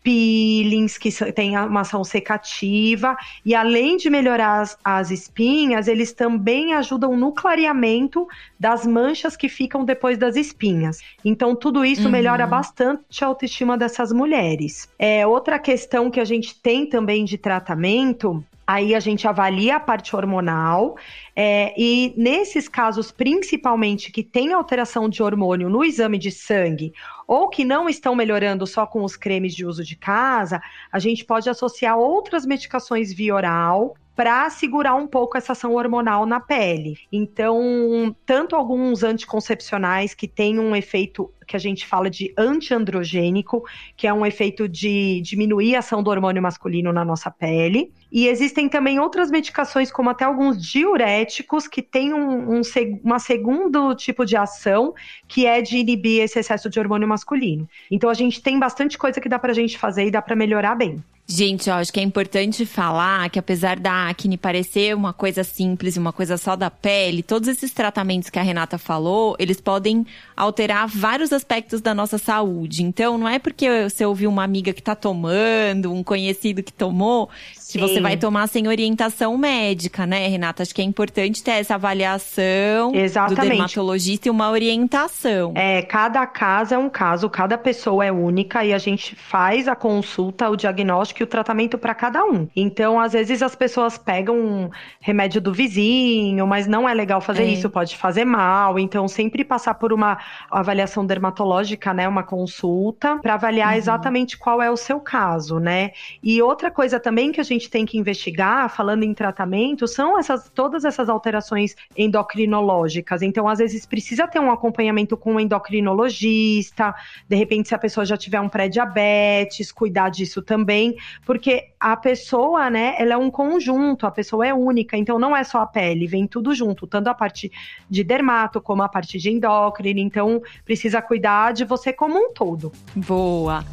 peelings, 0.07 0.97
que 0.97 1.11
tem 1.33 1.59
uma 1.59 1.81
ação 1.81 2.05
secativa, 2.05 3.17
e 3.45 3.57
além 3.57 3.97
de 3.97 4.09
melhorar 4.09 4.61
as, 4.61 4.79
as, 4.85 5.11
espinhas, 5.11 5.89
eles 5.89 6.13
também 6.13 6.75
ajudam 6.75 7.17
no 7.17 7.33
clareamento 7.33 8.25
das 8.59 8.87
manchas 8.87 9.37
que 9.37 9.49
ficam 9.49 9.85
depois 9.85 10.17
das 10.17 10.37
espinhas. 10.37 11.01
Então, 11.25 11.57
tudo 11.57 11.85
isso 11.85 12.05
uhum. 12.05 12.13
melhora 12.13 12.47
bastante 12.47 13.25
a 13.25 13.27
autoestima 13.27 13.77
dessas 13.77 14.13
mulheres. 14.13 14.89
É, 14.97 15.27
outra 15.27 15.59
questão 15.59 16.09
que 16.09 16.21
a 16.21 16.25
gente 16.25 16.55
tem 16.55 16.89
também 16.89 17.25
de 17.25 17.37
tratamento 17.37 18.45
Aí 18.67 18.95
a 18.95 19.01
gente 19.01 19.29
avalia 19.29 19.77
a 19.77 19.81
parte 19.81 20.17
hormonal. 20.17 20.97
É, 21.35 21.73
e 21.81 22.13
nesses 22.17 22.69
casos, 22.69 23.13
principalmente 23.13 24.11
que 24.11 24.25
tem 24.25 24.53
alteração 24.53 25.09
de 25.09 25.23
hormônio 25.23 25.69
no 25.69 25.85
exame 25.85 26.19
de 26.19 26.33
sangue 26.33 26.93
ou 27.27 27.49
que 27.49 27.65
não 27.65 27.89
estão 27.89 28.15
melhorando 28.15 28.67
só 28.67 28.87
com 28.87 29.05
os 29.05 29.17
cremes 29.17 29.55
de 29.55 29.65
uso 29.65 29.85
de 29.85 29.95
casa, 29.95 30.61
a 30.91 30.99
gente 30.99 31.25
pode 31.25 31.49
associar 31.49 31.97
outras 31.97 32.45
medicações 32.45 33.13
via 33.13 33.35
oral 33.35 33.95
para 34.17 34.49
segurar 34.49 34.95
um 34.95 35.07
pouco 35.07 35.37
essa 35.37 35.53
ação 35.53 35.75
hormonal 35.75 36.25
na 36.25 36.41
pele. 36.41 36.97
Então, 37.13 38.17
tanto 38.25 38.57
alguns 38.57 39.03
anticoncepcionais 39.03 40.15
que 40.15 40.27
têm 40.27 40.59
um 40.59 40.75
efeito 40.75 41.31
que 41.47 41.55
a 41.55 41.61
gente 41.61 41.87
fala 41.87 42.11
de 42.11 42.35
antiandrogênico, 42.37 43.63
que 43.97 44.07
é 44.07 44.13
um 44.13 44.27
efeito 44.27 44.69
de 44.69 45.21
diminuir 45.21 45.77
a 45.77 45.79
ação 45.79 46.03
do 46.03 46.11
hormônio 46.11 46.43
masculino 46.43 46.93
na 46.93 47.05
nossa 47.05 47.31
pele. 47.31 47.93
E 48.11 48.27
existem 48.27 48.69
também 48.69 48.99
outras 48.99 49.31
medicações, 49.31 49.93
como 49.93 50.11
até 50.11 50.25
alguns 50.25 50.61
diuréticos, 50.61 51.69
que 51.69 51.83
têm 51.83 52.13
um, 52.13 52.59
um 52.59 52.63
uma 53.05 53.19
segundo 53.19 53.95
tipo 53.95 54.25
de 54.25 54.37
ação, 54.37 54.95
que 55.29 55.47
é 55.47 55.61
de 55.61 55.77
inibir 55.77 56.23
esse 56.23 56.39
excesso 56.39 56.69
de 56.71 56.81
hormônio 56.81 57.07
masculino. 57.07 57.69
Então 57.91 58.11
a 58.11 58.15
gente 58.15 58.43
tem 58.43 58.59
bastante 58.59 58.97
coisa 58.99 59.21
que 59.21 59.29
dá 59.29 59.39
pra 59.39 59.53
gente 59.53 59.79
fazer 59.79 60.07
e 60.07 60.11
dá 60.11 60.23
para 60.23 60.35
melhorar 60.35 60.75
bem. 60.75 61.05
Gente, 61.29 61.69
eu 61.69 61.75
acho 61.75 61.93
que 61.93 61.99
é 61.99 62.03
importante 62.05 62.65
falar 62.65 63.29
que 63.31 63.39
apesar 63.39 63.81
da 63.81 64.09
acne 64.09 64.37
parecer 64.37 64.95
uma 64.95 65.13
coisa 65.13 65.43
simples, 65.43 65.97
uma 65.97 66.13
coisa 66.13 66.37
só 66.37 66.55
da 66.55 66.71
pele, 66.71 67.21
todos 67.21 67.49
esses 67.49 67.73
tratamentos 67.73 68.31
que 68.31 68.39
a 68.39 68.43
Renata 68.43 68.79
falou, 68.79 69.35
eles 69.37 69.61
podem 69.61 70.07
alterar 70.37 70.87
vários 70.87 71.33
aspectos 71.33 71.81
da 71.81 71.93
nossa 71.93 72.17
saúde. 72.17 72.85
Então, 72.85 73.19
não 73.19 73.29
é 73.29 73.41
porque 73.41 73.91
você 73.91 74.07
ouviu 74.07 74.31
uma 74.31 74.45
amiga 74.45 74.73
que 74.73 74.81
tá 74.81 74.95
tomando, 74.95 75.93
um 75.93 76.05
conhecido 76.05 76.63
que 76.63 76.73
tomou, 76.73 77.29
que 77.73 77.79
você 77.79 78.01
vai 78.01 78.17
tomar 78.17 78.47
sem 78.47 78.69
orientação 78.69 79.37
médica, 79.37 80.07
né, 80.07 80.29
Renata? 80.29 80.63
Acho 80.63 80.75
que 80.75 80.81
é 80.81 80.85
importante 80.85 81.43
ter 81.43 81.53
essa 81.53 81.75
avaliação 81.75 82.95
Exatamente. 82.95 83.41
do 83.41 83.49
dermatologista 83.49 84.29
e 84.29 84.31
uma 84.31 84.51
orientação. 84.51 85.53
É, 85.55 85.83
cada 85.83 86.27
caso 86.27 86.75
é 86.75 86.79
um 86.79 86.89
caso, 86.89 87.29
cada 87.29 87.59
pessoa 87.59 88.05
é 88.05 88.13
única 88.13 88.65
e 88.65 88.73
a 88.73 88.79
gente 88.79 89.15
faz 89.15 89.69
a 89.69 89.75
consulta, 89.75 90.49
o 90.49 90.57
diagnóstico 90.57 91.23
e 91.23 91.25
o 91.25 91.27
tratamento 91.27 91.79
para 91.79 91.95
cada 91.95 92.25
um. 92.25 92.49
Então, 92.55 93.01
às 93.01 93.13
vezes 93.13 93.43
as 93.43 93.55
pessoas 93.55 93.99
pegam 93.99 94.37
um 94.37 94.71
remédio 95.01 95.41
do 95.41 95.53
vizinho, 95.53 96.47
mas 96.47 96.67
não 96.67 96.89
é 96.89 96.95
legal 96.95 97.21
fazer 97.21 97.45
é. 97.45 97.47
isso, 97.47 97.69
pode 97.71 97.97
fazer 97.97 98.25
mal. 98.25 98.79
Então, 98.79 99.09
sempre 99.09 99.45
passar 99.45 99.75
por 99.75 99.93
uma 99.93 100.19
avaliação 100.51 101.05
dermatológica, 101.05 101.93
né, 101.93 102.09
uma 102.09 102.23
consulta, 102.23 103.19
para 103.19 103.35
avaliar 103.35 103.73
uhum. 103.73 103.79
exatamente 103.79 104.37
qual 104.37 104.63
é 104.63 104.71
o 104.71 104.77
seu 104.77 105.01
caso, 105.01 105.59
né? 105.59 105.91
E 106.23 106.41
outra 106.41 106.71
coisa 106.71 107.01
também 107.01 107.33
que 107.33 107.41
a 107.41 107.45
gente 107.45 107.56
gente 107.59 107.71
tem 107.71 107.85
que 107.85 107.99
investigar, 107.99 108.69
falando 108.69 109.03
em 109.03 109.13
tratamento, 109.13 109.87
são 109.87 110.19
essas 110.19 110.51
todas 110.51 110.85
essas 110.85 111.09
alterações 111.09 111.75
endocrinológicas. 111.97 113.23
Então, 113.23 113.49
às 113.49 113.59
vezes, 113.59 113.87
precisa 113.87 114.27
ter 114.27 114.39
um 114.39 114.51
acompanhamento 114.51 115.17
com 115.17 115.35
um 115.35 115.41
endocrinologista, 115.41 116.95
de 117.29 117.37
repente, 117.37 117.69
se 117.69 117.75
a 117.75 117.79
pessoa 117.79 118.05
já 118.05 118.17
tiver 118.17 118.41
um 118.41 118.49
pré-diabetes, 118.49 119.73
cuidar 119.73 120.11
disso 120.11 120.43
também, 120.43 120.97
porque 121.25 121.71
a 121.81 121.97
pessoa, 121.97 122.71
né, 122.71 122.95
ela 122.99 123.15
é 123.15 123.17
um 123.17 123.31
conjunto, 123.31 124.07
a 124.07 124.11
pessoa 124.11 124.47
é 124.47 124.55
única, 124.55 124.97
então 124.97 125.19
não 125.19 125.37
é 125.37 125.45
só 125.45 125.61
a 125.61 125.67
pele, 125.67 126.07
vem 126.07 126.27
tudo 126.27 126.55
junto, 126.55 126.87
tanto 126.87 127.09
a 127.09 127.15
parte 127.15 127.51
de 127.89 128.03
dermato 128.03 128.61
como 128.61 128.83
a 128.83 128.89
parte 128.89 129.19
de 129.19 129.31
endócrino, 129.31 130.01
então 130.01 130.43
precisa 130.65 131.01
cuidar 131.03 131.53
de 131.53 131.65
você 131.65 131.93
como 131.93 132.19
um 132.19 132.33
todo. 132.33 132.73
Boa. 132.95 133.65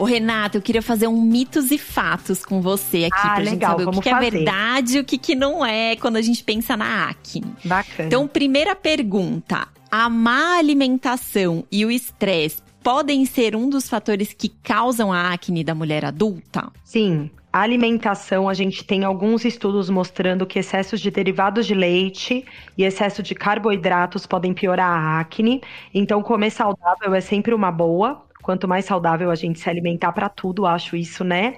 Ô, 0.00 0.04
Renata, 0.04 0.56
eu 0.56 0.62
queria 0.62 0.80
fazer 0.80 1.06
um 1.08 1.20
mitos 1.20 1.70
e 1.70 1.76
fatos 1.76 2.42
com 2.42 2.62
você 2.62 3.04
aqui 3.04 3.20
ah, 3.22 3.34
pra 3.34 3.44
legal, 3.44 3.50
gente 3.50 3.60
saber 3.66 3.84
o 3.84 3.90
que, 3.90 4.00
que 4.00 4.08
é 4.08 4.30
verdade 4.30 4.96
e 4.96 5.00
o 5.00 5.04
que, 5.04 5.18
que 5.18 5.34
não 5.34 5.64
é 5.64 5.94
quando 5.94 6.16
a 6.16 6.22
gente 6.22 6.42
pensa 6.42 6.74
na 6.74 7.10
acne. 7.10 7.54
Bacana. 7.62 8.06
Então, 8.06 8.26
primeira 8.26 8.74
pergunta: 8.74 9.68
a 9.90 10.08
má 10.08 10.56
alimentação 10.56 11.64
e 11.70 11.84
o 11.84 11.90
estresse 11.90 12.62
podem 12.82 13.26
ser 13.26 13.54
um 13.54 13.68
dos 13.68 13.90
fatores 13.90 14.32
que 14.32 14.48
causam 14.48 15.12
a 15.12 15.34
acne 15.34 15.62
da 15.62 15.74
mulher 15.74 16.02
adulta? 16.06 16.72
Sim, 16.82 17.30
a 17.52 17.60
alimentação, 17.60 18.48
a 18.48 18.54
gente 18.54 18.84
tem 18.84 19.04
alguns 19.04 19.44
estudos 19.44 19.90
mostrando 19.90 20.46
que 20.46 20.60
excessos 20.60 20.98
de 20.98 21.10
derivados 21.10 21.66
de 21.66 21.74
leite 21.74 22.46
e 22.78 22.84
excesso 22.84 23.22
de 23.22 23.34
carboidratos 23.34 24.24
podem 24.24 24.54
piorar 24.54 24.88
a 24.88 25.20
acne. 25.20 25.60
Então, 25.92 26.22
comer 26.22 26.50
saudável 26.50 27.12
é 27.12 27.20
sempre 27.20 27.52
uma 27.52 27.70
boa. 27.70 28.24
Quanto 28.42 28.66
mais 28.66 28.84
saudável 28.84 29.30
a 29.30 29.34
gente 29.34 29.58
se 29.58 29.68
alimentar 29.68 30.12
para 30.12 30.28
tudo, 30.28 30.66
acho 30.66 30.96
isso, 30.96 31.24
né? 31.24 31.56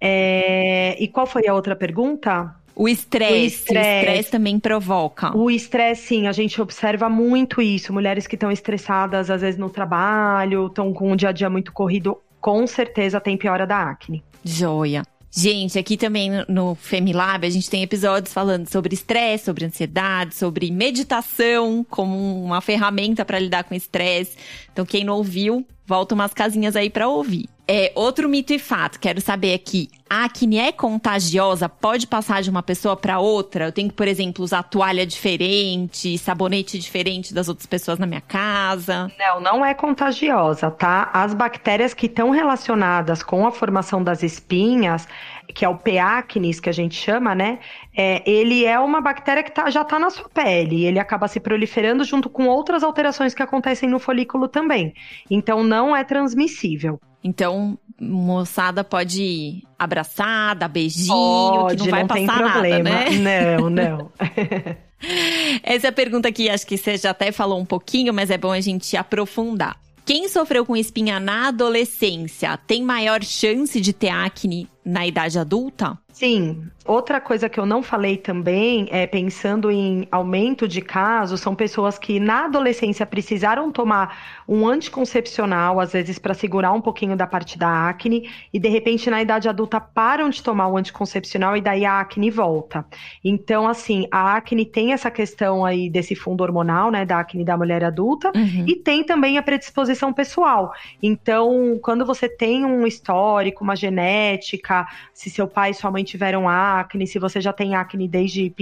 É... 0.00 0.96
E 1.02 1.08
qual 1.08 1.26
foi 1.26 1.46
a 1.46 1.54
outra 1.54 1.74
pergunta? 1.74 2.54
O 2.74 2.88
estresse, 2.88 3.72
o 3.72 3.76
estresse 3.76 4.30
também 4.30 4.60
provoca. 4.60 5.36
O 5.36 5.50
estresse, 5.50 6.06
sim, 6.06 6.28
a 6.28 6.32
gente 6.32 6.62
observa 6.62 7.08
muito 7.08 7.60
isso. 7.60 7.92
Mulheres 7.92 8.28
que 8.28 8.36
estão 8.36 8.52
estressadas, 8.52 9.30
às 9.30 9.40
vezes 9.40 9.58
no 9.58 9.68
trabalho, 9.68 10.68
estão 10.68 10.92
com 10.92 11.10
um 11.10 11.16
dia 11.16 11.30
a 11.30 11.32
dia 11.32 11.50
muito 11.50 11.72
corrido, 11.72 12.16
com 12.40 12.64
certeza 12.68 13.20
tem 13.20 13.36
piora 13.36 13.66
da 13.66 13.82
acne. 13.82 14.22
Joia. 14.44 15.02
Gente, 15.30 15.78
aqui 15.78 15.96
também 15.96 16.30
no 16.48 16.74
Femilab 16.74 17.46
a 17.46 17.50
gente 17.50 17.68
tem 17.68 17.82
episódios 17.82 18.32
falando 18.32 18.66
sobre 18.68 18.94
estresse, 18.94 19.44
sobre 19.44 19.66
ansiedade, 19.66 20.34
sobre 20.34 20.70
meditação 20.70 21.84
como 21.88 22.42
uma 22.42 22.60
ferramenta 22.60 23.24
para 23.24 23.38
lidar 23.38 23.64
com 23.64 23.74
estresse. 23.74 24.36
Então, 24.72 24.86
quem 24.86 25.04
não 25.04 25.16
ouviu, 25.16 25.66
volta 25.86 26.14
umas 26.14 26.32
casinhas 26.32 26.74
aí 26.76 26.88
para 26.88 27.08
ouvir. 27.08 27.48
É, 27.70 27.92
outro 27.94 28.30
mito 28.30 28.54
e 28.54 28.58
fato, 28.58 28.98
quero 28.98 29.20
saber 29.20 29.52
aqui. 29.52 29.90
A 30.08 30.24
acne 30.24 30.56
é 30.56 30.72
contagiosa? 30.72 31.68
Pode 31.68 32.06
passar 32.06 32.40
de 32.40 32.48
uma 32.48 32.62
pessoa 32.62 32.96
para 32.96 33.18
outra? 33.18 33.66
Eu 33.66 33.72
tenho 33.72 33.90
que, 33.90 33.94
por 33.94 34.08
exemplo, 34.08 34.42
usar 34.42 34.62
toalha 34.62 35.04
diferente, 35.04 36.16
sabonete 36.16 36.78
diferente 36.78 37.34
das 37.34 37.46
outras 37.46 37.66
pessoas 37.66 37.98
na 37.98 38.06
minha 38.06 38.22
casa? 38.22 39.12
Não, 39.18 39.38
não 39.38 39.62
é 39.62 39.74
contagiosa, 39.74 40.70
tá? 40.70 41.10
As 41.12 41.34
bactérias 41.34 41.92
que 41.92 42.06
estão 42.06 42.30
relacionadas 42.30 43.22
com 43.22 43.46
a 43.46 43.52
formação 43.52 44.02
das 44.02 44.22
espinhas, 44.22 45.06
que 45.54 45.64
é 45.64 45.68
o 45.68 45.76
P. 45.76 45.98
acnes, 45.98 46.60
que 46.60 46.68
a 46.68 46.72
gente 46.72 46.94
chama, 46.94 47.34
né? 47.34 47.58
É, 47.96 48.22
ele 48.30 48.64
é 48.64 48.78
uma 48.78 49.00
bactéria 49.00 49.42
que 49.42 49.50
tá, 49.50 49.70
já 49.70 49.82
está 49.82 49.98
na 49.98 50.10
sua 50.10 50.28
pele. 50.28 50.84
Ele 50.84 50.98
acaba 50.98 51.26
se 51.26 51.40
proliferando 51.40 52.04
junto 52.04 52.28
com 52.28 52.46
outras 52.46 52.82
alterações 52.82 53.34
que 53.34 53.42
acontecem 53.42 53.88
no 53.88 53.98
folículo 53.98 54.46
também. 54.46 54.94
Então, 55.30 55.64
não 55.64 55.96
é 55.96 56.04
transmissível. 56.04 57.00
Então, 57.24 57.78
moçada 58.00 58.84
pode 58.84 59.62
abraçar, 59.78 60.54
dar 60.54 60.68
beijinho, 60.68 61.08
pode, 61.12 61.76
que 61.76 61.82
não 61.84 61.90
vai 61.90 62.00
não 62.00 62.08
passar 62.08 62.18
tem 62.18 62.52
problema. 62.52 62.90
nada, 62.90 63.10
né? 63.10 63.56
Não, 63.56 63.70
não. 63.70 64.12
Essa 65.62 65.88
é 65.88 65.90
a 65.90 65.92
pergunta 65.92 66.30
que 66.30 66.48
acho 66.48 66.66
que 66.66 66.76
você 66.76 66.96
já 66.96 67.10
até 67.10 67.30
falou 67.32 67.58
um 67.58 67.64
pouquinho, 67.64 68.12
mas 68.12 68.30
é 68.30 68.38
bom 68.38 68.52
a 68.52 68.60
gente 68.60 68.96
aprofundar. 68.96 69.76
Quem 70.08 70.26
sofreu 70.26 70.64
com 70.64 70.74
espinha 70.74 71.20
na 71.20 71.48
adolescência 71.48 72.56
tem 72.66 72.82
maior 72.82 73.22
chance 73.22 73.78
de 73.78 73.92
ter 73.92 74.08
acne 74.08 74.66
na 74.82 75.06
idade 75.06 75.38
adulta? 75.38 75.98
Sim. 76.10 76.66
Outra 76.88 77.20
coisa 77.20 77.50
que 77.50 77.60
eu 77.60 77.66
não 77.66 77.82
falei 77.82 78.16
também 78.16 78.88
é 78.90 79.06
pensando 79.06 79.70
em 79.70 80.08
aumento 80.10 80.66
de 80.66 80.80
casos, 80.80 81.38
são 81.38 81.54
pessoas 81.54 81.98
que 81.98 82.18
na 82.18 82.46
adolescência 82.46 83.04
precisaram 83.04 83.70
tomar 83.70 84.16
um 84.48 84.66
anticoncepcional, 84.66 85.80
às 85.80 85.92
vezes 85.92 86.18
para 86.18 86.32
segurar 86.32 86.72
um 86.72 86.80
pouquinho 86.80 87.14
da 87.14 87.26
parte 87.26 87.58
da 87.58 87.90
acne, 87.90 88.30
e 88.50 88.58
de 88.58 88.70
repente 88.70 89.10
na 89.10 89.20
idade 89.20 89.50
adulta 89.50 89.78
param 89.78 90.30
de 90.30 90.42
tomar 90.42 90.68
o 90.68 90.78
anticoncepcional 90.78 91.58
e 91.58 91.60
daí 91.60 91.84
a 91.84 92.00
acne 92.00 92.30
volta. 92.30 92.86
Então, 93.22 93.68
assim, 93.68 94.08
a 94.10 94.34
acne 94.36 94.64
tem 94.64 94.94
essa 94.94 95.10
questão 95.10 95.66
aí 95.66 95.90
desse 95.90 96.14
fundo 96.14 96.40
hormonal, 96.40 96.90
né, 96.90 97.04
da 97.04 97.20
acne 97.20 97.44
da 97.44 97.54
mulher 97.54 97.84
adulta, 97.84 98.32
uhum. 98.34 98.64
e 98.66 98.74
tem 98.74 99.04
também 99.04 99.36
a 99.36 99.42
predisposição 99.42 100.10
pessoal. 100.10 100.72
Então, 101.02 101.78
quando 101.82 102.06
você 102.06 102.30
tem 102.30 102.64
um 102.64 102.86
histórico, 102.86 103.62
uma 103.62 103.76
genética, 103.76 104.86
se 105.12 105.28
seu 105.28 105.46
pai 105.46 105.72
e 105.72 105.74
sua 105.74 105.90
mãe 105.90 106.02
tiveram 106.02 106.48
acne, 106.48 106.77
se 107.06 107.18
você 107.18 107.40
já 107.40 107.52
tem 107.52 107.74
acne 107.74 108.08
desde 108.08 108.52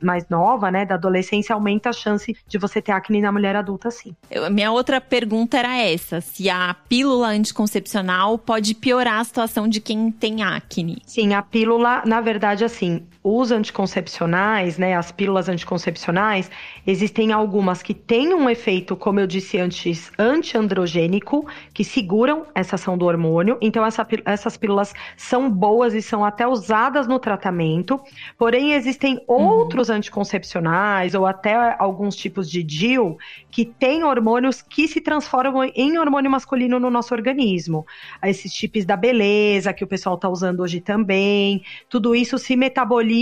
mais 0.00 0.28
nova, 0.28 0.70
né, 0.70 0.84
da 0.84 0.94
adolescência, 0.94 1.54
aumenta 1.54 1.90
a 1.90 1.92
chance 1.92 2.36
de 2.46 2.58
você 2.58 2.80
ter 2.80 2.92
acne 2.92 3.20
na 3.20 3.32
mulher 3.32 3.56
adulta, 3.56 3.90
sim. 3.90 4.14
Eu, 4.30 4.50
minha 4.50 4.70
outra 4.70 5.00
pergunta 5.00 5.58
era 5.58 5.76
essa: 5.76 6.20
se 6.20 6.48
a 6.48 6.74
pílula 6.88 7.28
anticoncepcional 7.28 8.38
pode 8.38 8.74
piorar 8.74 9.20
a 9.20 9.24
situação 9.24 9.68
de 9.68 9.80
quem 9.80 10.10
tem 10.10 10.42
acne? 10.42 10.98
Sim, 11.06 11.34
a 11.34 11.42
pílula, 11.42 12.02
na 12.06 12.20
verdade, 12.20 12.64
assim, 12.64 13.02
os 13.26 13.50
anticoncepcionais, 13.50 14.76
né, 14.76 14.94
as 14.94 15.10
pílulas 15.10 15.48
anticoncepcionais, 15.48 16.50
existem 16.86 17.32
algumas 17.32 17.82
que 17.82 17.94
têm 17.94 18.34
um 18.34 18.50
efeito, 18.50 18.94
como 18.94 19.18
eu 19.18 19.26
disse 19.26 19.56
antes, 19.56 20.12
antiandrogênico, 20.18 21.46
que 21.72 21.82
seguram 21.82 22.44
essa 22.54 22.74
ação 22.74 22.98
do 22.98 23.06
hormônio. 23.06 23.56
Então, 23.62 23.84
essa, 23.86 24.06
essas 24.26 24.58
pílulas 24.58 24.92
são 25.16 25.50
boas 25.50 25.94
e 25.94 26.02
são 26.02 26.22
até 26.22 26.46
usadas 26.46 27.06
no 27.06 27.18
tratamento. 27.18 27.98
Porém, 28.36 28.74
existem 28.74 29.14
uhum. 29.26 29.42
outros 29.42 29.88
anticoncepcionais 29.88 31.14
ou 31.14 31.24
até 31.24 31.76
alguns 31.78 32.14
tipos 32.14 32.50
de 32.50 32.62
DIL 32.62 33.16
que 33.50 33.64
têm 33.64 34.04
hormônios 34.04 34.60
que 34.60 34.86
se 34.86 35.00
transformam 35.00 35.64
em 35.74 35.96
hormônio 35.96 36.30
masculino 36.30 36.78
no 36.78 36.90
nosso 36.90 37.14
organismo. 37.14 37.86
Esses 38.22 38.52
tipos 38.52 38.84
da 38.84 38.98
beleza 38.98 39.72
que 39.72 39.82
o 39.82 39.86
pessoal 39.86 40.16
está 40.16 40.28
usando 40.28 40.60
hoje 40.60 40.78
também. 40.78 41.62
Tudo 41.88 42.14
isso 42.14 42.36
se 42.36 42.54
metaboliza 42.54 43.13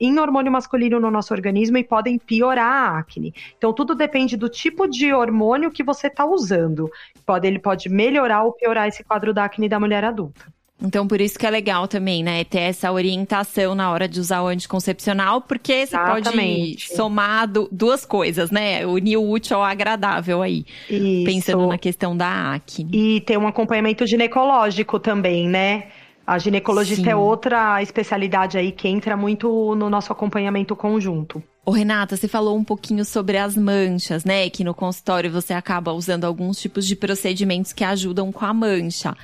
em 0.00 0.18
hormônio 0.18 0.50
masculino 0.50 0.98
no 0.98 1.10
nosso 1.10 1.32
organismo 1.32 1.78
e 1.78 1.84
podem 1.84 2.18
piorar 2.18 2.72
a 2.72 2.98
acne. 2.98 3.34
Então, 3.56 3.72
tudo 3.72 3.94
depende 3.94 4.36
do 4.36 4.48
tipo 4.48 4.86
de 4.86 5.12
hormônio 5.12 5.70
que 5.70 5.82
você 5.82 6.08
está 6.08 6.24
usando. 6.24 6.90
Pode, 7.24 7.46
ele 7.46 7.58
pode 7.58 7.88
melhorar 7.88 8.42
ou 8.44 8.52
piorar 8.52 8.88
esse 8.88 9.04
quadro 9.04 9.32
da 9.32 9.44
acne 9.44 9.68
da 9.68 9.80
mulher 9.80 10.04
adulta. 10.04 10.46
Então, 10.82 11.08
por 11.08 11.20
isso 11.20 11.38
que 11.38 11.46
é 11.46 11.50
legal 11.50 11.88
também, 11.88 12.22
né? 12.22 12.44
Ter 12.44 12.60
essa 12.60 12.92
orientação 12.92 13.74
na 13.74 13.90
hora 13.90 14.06
de 14.06 14.20
usar 14.20 14.42
o 14.42 14.46
anticoncepcional, 14.46 15.40
porque 15.40 15.86
você 15.86 15.96
Exatamente. 15.96 16.86
pode 16.86 16.96
somar 16.96 17.48
duas 17.72 18.04
coisas, 18.04 18.50
né? 18.50 18.84
Unir 18.84 19.16
o 19.16 19.30
útil 19.30 19.56
ao 19.56 19.64
agradável 19.64 20.42
aí. 20.42 20.66
Isso. 20.90 21.24
Pensando 21.24 21.66
na 21.66 21.78
questão 21.78 22.14
da 22.14 22.54
acne. 22.54 22.90
E 22.92 23.20
ter 23.22 23.38
um 23.38 23.46
acompanhamento 23.46 24.06
ginecológico 24.06 25.00
também, 25.00 25.48
né? 25.48 25.84
A 26.26 26.38
ginecologista 26.38 27.02
é 27.02 27.04
Sim. 27.04 27.10
é 27.10 27.16
outra 27.16 27.80
especialidade 27.80 28.58
aí 28.58 28.72
que 28.72 28.88
entra 28.88 29.16
muito 29.16 29.74
no 29.76 29.88
nosso 29.88 30.10
acompanhamento 30.10 30.74
conjunto. 30.74 31.42
Ô 31.64 31.70
Renata, 31.70 32.16
você 32.16 32.26
falou 32.26 32.56
um 32.56 32.64
pouquinho 32.64 33.04
sobre 33.04 33.38
as 33.38 33.56
manchas, 33.56 34.24
né? 34.24 34.50
Que 34.50 34.64
no 34.64 34.74
consultório 34.74 35.30
você 35.30 35.52
acaba 35.52 35.92
usando 35.92 36.24
alguns 36.24 36.60
tipos 36.60 36.86
de 36.86 36.96
procedimentos 36.96 37.72
que 37.72 37.84
ajudam 37.84 38.32
com 38.32 38.44
a 38.44 38.52
mancha. 38.52 39.16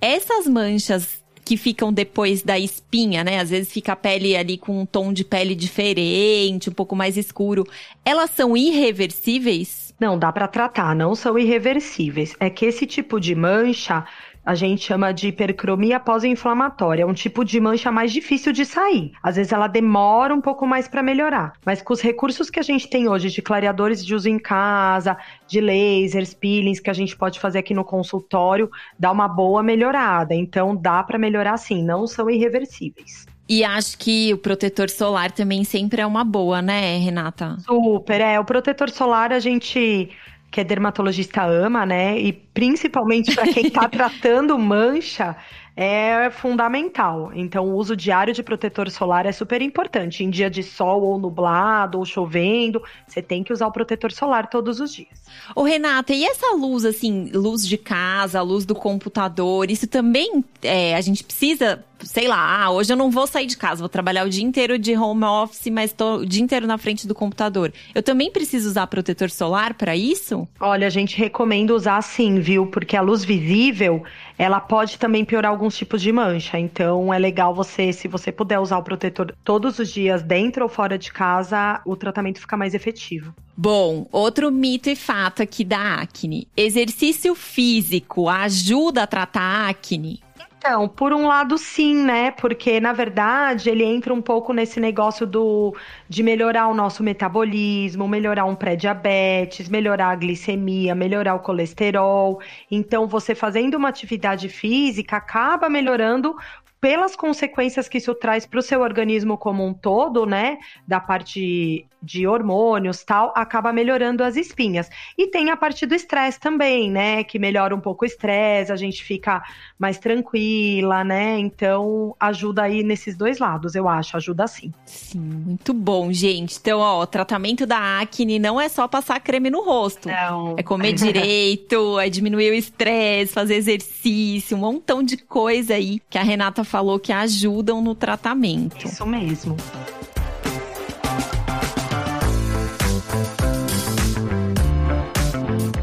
Essas 0.00 0.46
manchas 0.46 1.22
que 1.44 1.56
ficam 1.56 1.92
depois 1.92 2.42
da 2.42 2.58
espinha, 2.58 3.24
né? 3.24 3.38
Às 3.40 3.50
vezes 3.50 3.72
fica 3.72 3.92
a 3.92 3.96
pele 3.96 4.36
ali 4.36 4.58
com 4.58 4.80
um 4.80 4.86
tom 4.86 5.12
de 5.12 5.24
pele 5.24 5.54
diferente, 5.54 6.68
um 6.68 6.74
pouco 6.74 6.94
mais 6.94 7.16
escuro. 7.16 7.66
Elas 8.04 8.30
são 8.30 8.56
irreversíveis? 8.56 9.94
Não, 9.98 10.16
dá 10.16 10.30
para 10.30 10.46
tratar, 10.46 10.94
não 10.94 11.14
são 11.14 11.38
irreversíveis. 11.38 12.36
É 12.38 12.48
que 12.48 12.66
esse 12.66 12.86
tipo 12.86 13.18
de 13.18 13.34
mancha 13.34 14.04
a 14.48 14.54
gente 14.54 14.82
chama 14.82 15.12
de 15.12 15.28
hipercromia 15.28 16.00
pós-inflamatória. 16.00 17.02
É 17.02 17.06
um 17.06 17.12
tipo 17.12 17.44
de 17.44 17.60
mancha 17.60 17.92
mais 17.92 18.10
difícil 18.10 18.50
de 18.50 18.64
sair. 18.64 19.12
Às 19.22 19.36
vezes 19.36 19.52
ela 19.52 19.66
demora 19.66 20.34
um 20.34 20.40
pouco 20.40 20.66
mais 20.66 20.88
para 20.88 21.02
melhorar. 21.02 21.52
Mas 21.66 21.82
com 21.82 21.92
os 21.92 22.00
recursos 22.00 22.48
que 22.48 22.58
a 22.58 22.62
gente 22.62 22.88
tem 22.88 23.10
hoje 23.10 23.28
de 23.28 23.42
clareadores 23.42 24.02
de 24.02 24.14
uso 24.14 24.26
em 24.26 24.38
casa, 24.38 25.18
de 25.46 25.60
lasers, 25.60 26.32
peelings 26.32 26.80
que 26.80 26.88
a 26.88 26.94
gente 26.94 27.14
pode 27.14 27.38
fazer 27.38 27.58
aqui 27.58 27.74
no 27.74 27.84
consultório, 27.84 28.70
dá 28.98 29.12
uma 29.12 29.28
boa 29.28 29.62
melhorada. 29.62 30.34
Então 30.34 30.74
dá 30.74 31.02
para 31.02 31.18
melhorar 31.18 31.58
sim, 31.58 31.84
não 31.84 32.06
são 32.06 32.30
irreversíveis. 32.30 33.26
E 33.46 33.62
acho 33.62 33.98
que 33.98 34.32
o 34.32 34.38
protetor 34.38 34.88
solar 34.88 35.30
também 35.30 35.62
sempre 35.62 36.00
é 36.00 36.06
uma 36.06 36.24
boa, 36.24 36.62
né, 36.62 36.96
Renata? 36.96 37.58
Super, 37.66 38.22
é. 38.22 38.40
O 38.40 38.46
protetor 38.46 38.88
solar 38.88 39.30
a 39.30 39.40
gente 39.40 40.08
que 40.50 40.60
é 40.60 40.64
dermatologista 40.64 41.44
ama, 41.44 41.84
né? 41.84 42.18
E 42.18 42.32
principalmente 42.32 43.34
para 43.34 43.52
quem 43.52 43.66
está 43.66 43.86
tratando 43.90 44.58
mancha, 44.58 45.36
é 45.76 46.28
fundamental. 46.30 47.30
Então, 47.34 47.64
o 47.66 47.76
uso 47.76 47.94
diário 47.94 48.34
de 48.34 48.42
protetor 48.42 48.90
solar 48.90 49.26
é 49.26 49.30
super 49.32 49.62
importante. 49.62 50.24
Em 50.24 50.30
dia 50.30 50.50
de 50.50 50.62
sol 50.62 51.02
ou 51.02 51.18
nublado 51.20 51.98
ou 51.98 52.04
chovendo, 52.04 52.82
você 53.06 53.22
tem 53.22 53.44
que 53.44 53.52
usar 53.52 53.68
o 53.68 53.72
protetor 53.72 54.10
solar 54.10 54.48
todos 54.48 54.80
os 54.80 54.92
dias. 54.92 55.22
Ô, 55.54 55.62
Renata, 55.62 56.12
e 56.12 56.24
essa 56.24 56.52
luz, 56.56 56.84
assim, 56.84 57.30
luz 57.32 57.64
de 57.64 57.78
casa, 57.78 58.42
luz 58.42 58.64
do 58.64 58.74
computador, 58.74 59.70
isso 59.70 59.86
também 59.86 60.44
é, 60.62 60.96
a 60.96 61.00
gente 61.00 61.22
precisa 61.22 61.84
sei 62.02 62.28
lá, 62.28 62.64
ah, 62.64 62.70
hoje 62.70 62.92
eu 62.92 62.96
não 62.96 63.10
vou 63.10 63.26
sair 63.26 63.46
de 63.46 63.56
casa, 63.56 63.80
vou 63.80 63.88
trabalhar 63.88 64.24
o 64.24 64.30
dia 64.30 64.44
inteiro 64.44 64.78
de 64.78 64.96
home 64.96 65.24
office, 65.24 65.70
mas 65.70 65.92
tô 65.92 66.16
o 66.18 66.26
dia 66.26 66.42
inteiro 66.42 66.66
na 66.66 66.78
frente 66.78 67.06
do 67.06 67.14
computador. 67.14 67.72
Eu 67.94 68.02
também 68.02 68.30
preciso 68.30 68.68
usar 68.68 68.86
protetor 68.86 69.30
solar 69.30 69.74
para 69.74 69.96
isso? 69.96 70.46
Olha, 70.60 70.86
a 70.86 70.90
gente 70.90 71.16
recomenda 71.16 71.74
usar 71.74 72.00
sim, 72.02 72.40
viu? 72.40 72.66
Porque 72.66 72.96
a 72.96 73.00
luz 73.00 73.24
visível, 73.24 74.02
ela 74.38 74.60
pode 74.60 74.98
também 74.98 75.24
piorar 75.24 75.50
alguns 75.50 75.76
tipos 75.76 76.00
de 76.00 76.12
mancha. 76.12 76.58
Então 76.58 77.12
é 77.12 77.18
legal 77.18 77.54
você, 77.54 77.92
se 77.92 78.08
você 78.08 78.30
puder 78.30 78.58
usar 78.58 78.78
o 78.78 78.82
protetor 78.82 79.34
todos 79.44 79.78
os 79.78 79.90
dias, 79.90 80.22
dentro 80.22 80.62
ou 80.62 80.68
fora 80.68 80.98
de 80.98 81.12
casa, 81.12 81.80
o 81.84 81.96
tratamento 81.96 82.40
fica 82.40 82.56
mais 82.56 82.74
efetivo. 82.74 83.34
Bom, 83.56 84.06
outro 84.12 84.52
mito 84.52 84.88
e 84.88 84.94
fato 84.94 85.42
aqui 85.42 85.64
da 85.64 85.94
acne. 85.94 86.46
Exercício 86.56 87.34
físico 87.34 88.28
ajuda 88.28 89.02
a 89.02 89.06
tratar 89.06 89.40
a 89.40 89.68
acne? 89.68 90.20
Então, 90.60 90.88
por 90.88 91.12
um 91.12 91.26
lado, 91.26 91.56
sim, 91.56 91.94
né? 91.94 92.32
Porque, 92.32 92.80
na 92.80 92.92
verdade, 92.92 93.70
ele 93.70 93.84
entra 93.84 94.12
um 94.12 94.20
pouco 94.20 94.52
nesse 94.52 94.80
negócio 94.80 95.24
do 95.26 95.74
de 96.08 96.20
melhorar 96.22 96.66
o 96.66 96.74
nosso 96.74 97.02
metabolismo, 97.02 98.08
melhorar 98.08 98.44
um 98.44 98.56
pré-diabetes, 98.56 99.68
melhorar 99.68 100.08
a 100.08 100.16
glicemia, 100.16 100.94
melhorar 100.96 101.36
o 101.36 101.40
colesterol. 101.40 102.40
Então, 102.70 103.06
você 103.06 103.34
fazendo 103.36 103.76
uma 103.76 103.88
atividade 103.88 104.48
física 104.48 105.16
acaba 105.16 105.68
melhorando 105.68 106.34
pelas 106.80 107.16
consequências 107.16 107.88
que 107.88 107.98
isso 107.98 108.14
traz 108.14 108.46
para 108.46 108.58
o 108.58 108.62
seu 108.62 108.80
organismo 108.80 109.36
como 109.36 109.66
um 109.66 109.74
todo, 109.74 110.24
né? 110.24 110.58
Da 110.86 111.00
parte 111.00 111.86
de 112.00 112.26
hormônios 112.26 113.02
tal, 113.02 113.32
acaba 113.34 113.72
melhorando 113.72 114.22
as 114.22 114.36
espinhas. 114.36 114.88
E 115.16 115.26
tem 115.26 115.50
a 115.50 115.56
parte 115.56 115.84
do 115.84 115.94
estresse 115.94 116.38
também, 116.38 116.90
né? 116.90 117.24
Que 117.24 117.38
melhora 117.38 117.74
um 117.74 117.80
pouco 117.80 118.04
o 118.04 118.06
estresse, 118.06 118.70
a 118.70 118.76
gente 118.76 119.02
fica 119.02 119.42
mais 119.78 119.98
tranquila, 119.98 121.02
né? 121.02 121.38
Então 121.38 122.14
ajuda 122.20 122.62
aí 122.62 122.82
nesses 122.82 123.16
dois 123.16 123.38
lados, 123.38 123.74
eu 123.74 123.88
acho, 123.88 124.16
ajuda 124.16 124.46
sim. 124.46 124.72
Sim, 124.86 125.18
muito 125.18 125.74
bom, 125.74 126.12
gente. 126.12 126.58
Então, 126.60 126.78
ó, 126.78 127.02
o 127.02 127.06
tratamento 127.06 127.66
da 127.66 128.00
acne 128.00 128.38
não 128.38 128.60
é 128.60 128.68
só 128.68 128.86
passar 128.86 129.20
creme 129.20 129.50
no 129.50 129.62
rosto. 129.62 130.08
Não. 130.08 130.54
É 130.56 130.62
comer 130.62 130.92
direito, 130.92 131.98
é 131.98 132.08
diminuir 132.08 132.52
o 132.52 132.54
estresse, 132.54 133.32
fazer 133.32 133.56
exercício, 133.56 134.56
um 134.56 134.60
montão 134.60 135.02
de 135.02 135.16
coisa 135.16 135.74
aí 135.74 136.00
que 136.08 136.16
a 136.16 136.22
Renata 136.22 136.62
falou 136.68 136.98
que 136.98 137.12
ajudam 137.12 137.82
no 137.82 137.94
tratamento. 137.94 138.86
Isso 138.86 139.06
mesmo. 139.06 139.56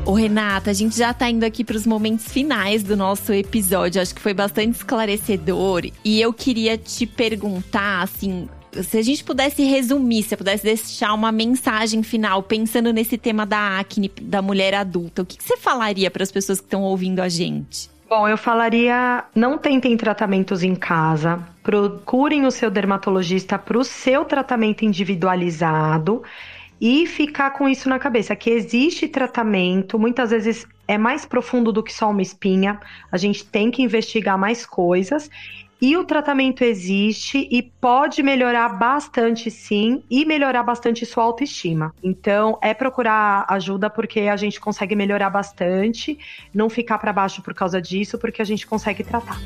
Ô 0.05 0.13
Renata, 0.13 0.69
a 0.69 0.73
gente 0.73 0.95
já 0.95 1.13
tá 1.13 1.29
indo 1.29 1.43
aqui 1.43 1.63
para 1.63 1.75
os 1.75 1.87
momentos 1.87 2.27
finais 2.27 2.83
do 2.83 2.95
nosso 2.95 3.33
episódio. 3.33 3.99
Acho 3.99 4.13
que 4.13 4.21
foi 4.21 4.35
bastante 4.35 4.75
esclarecedor 4.75 5.89
e 6.03 6.21
eu 6.21 6.31
queria 6.31 6.77
te 6.77 7.07
perguntar 7.07 8.03
assim, 8.03 8.47
se 8.83 8.97
a 8.97 9.01
gente 9.01 9.23
pudesse 9.23 9.63
resumir, 9.63 10.21
se 10.21 10.29
você 10.29 10.37
pudesse 10.37 10.63
deixar 10.63 11.11
uma 11.13 11.31
mensagem 11.31 12.03
final 12.03 12.43
pensando 12.43 12.93
nesse 12.93 13.17
tema 13.17 13.47
da 13.47 13.79
acne 13.79 14.11
da 14.21 14.43
mulher 14.43 14.75
adulta, 14.75 15.23
o 15.23 15.25
que, 15.25 15.37
que 15.37 15.43
você 15.43 15.57
falaria 15.57 16.11
para 16.11 16.21
as 16.21 16.31
pessoas 16.31 16.59
que 16.59 16.67
estão 16.67 16.83
ouvindo 16.83 17.19
a 17.19 17.27
gente? 17.27 17.89
Bom, 18.07 18.27
eu 18.27 18.37
falaria: 18.37 19.25
não 19.35 19.57
tentem 19.57 19.97
tratamentos 19.97 20.63
em 20.63 20.75
casa, 20.75 21.39
procurem 21.63 22.45
o 22.45 22.51
seu 22.51 22.69
dermatologista 22.69 23.57
para 23.57 23.77
o 23.77 23.83
seu 23.83 24.23
tratamento 24.25 24.85
individualizado 24.85 26.23
e 26.79 27.07
ficar 27.07 27.51
com 27.51 27.67
isso 27.67 27.89
na 27.89 27.97
cabeça, 27.97 28.35
que 28.35 28.49
existe 28.49 29.07
tratamento, 29.07 29.97
muitas 29.97 30.29
vezes 30.29 30.67
é 30.87 30.97
mais 30.97 31.25
profundo 31.25 31.71
do 31.71 31.81
que 31.81 31.91
só 31.93 32.11
uma 32.11 32.21
espinha, 32.21 32.79
a 33.11 33.17
gente 33.17 33.45
tem 33.45 33.71
que 33.71 33.81
investigar 33.81 34.37
mais 34.37 34.65
coisas. 34.65 35.29
E 35.85 35.95
o 35.95 36.03
tratamento 36.03 36.63
existe 36.63 37.47
e 37.51 37.61
pode 37.61 38.23
melhorar 38.23 38.69
bastante, 38.69 39.51
sim, 39.51 40.01
e 40.09 40.25
melhorar 40.25 40.63
bastante 40.63 41.05
sua 41.05 41.23
autoestima. 41.23 41.93
Então, 42.01 42.57
é 42.59 42.73
procurar 42.73 43.45
ajuda 43.47 43.87
porque 43.87 44.21
a 44.21 44.35
gente 44.35 44.59
consegue 44.59 44.95
melhorar 44.95 45.29
bastante, 45.29 46.17
não 46.51 46.71
ficar 46.71 46.97
para 46.97 47.13
baixo 47.13 47.43
por 47.43 47.53
causa 47.53 47.79
disso, 47.79 48.17
porque 48.17 48.41
a 48.41 48.45
gente 48.45 48.65
consegue 48.65 49.03
tratar. 49.03 49.39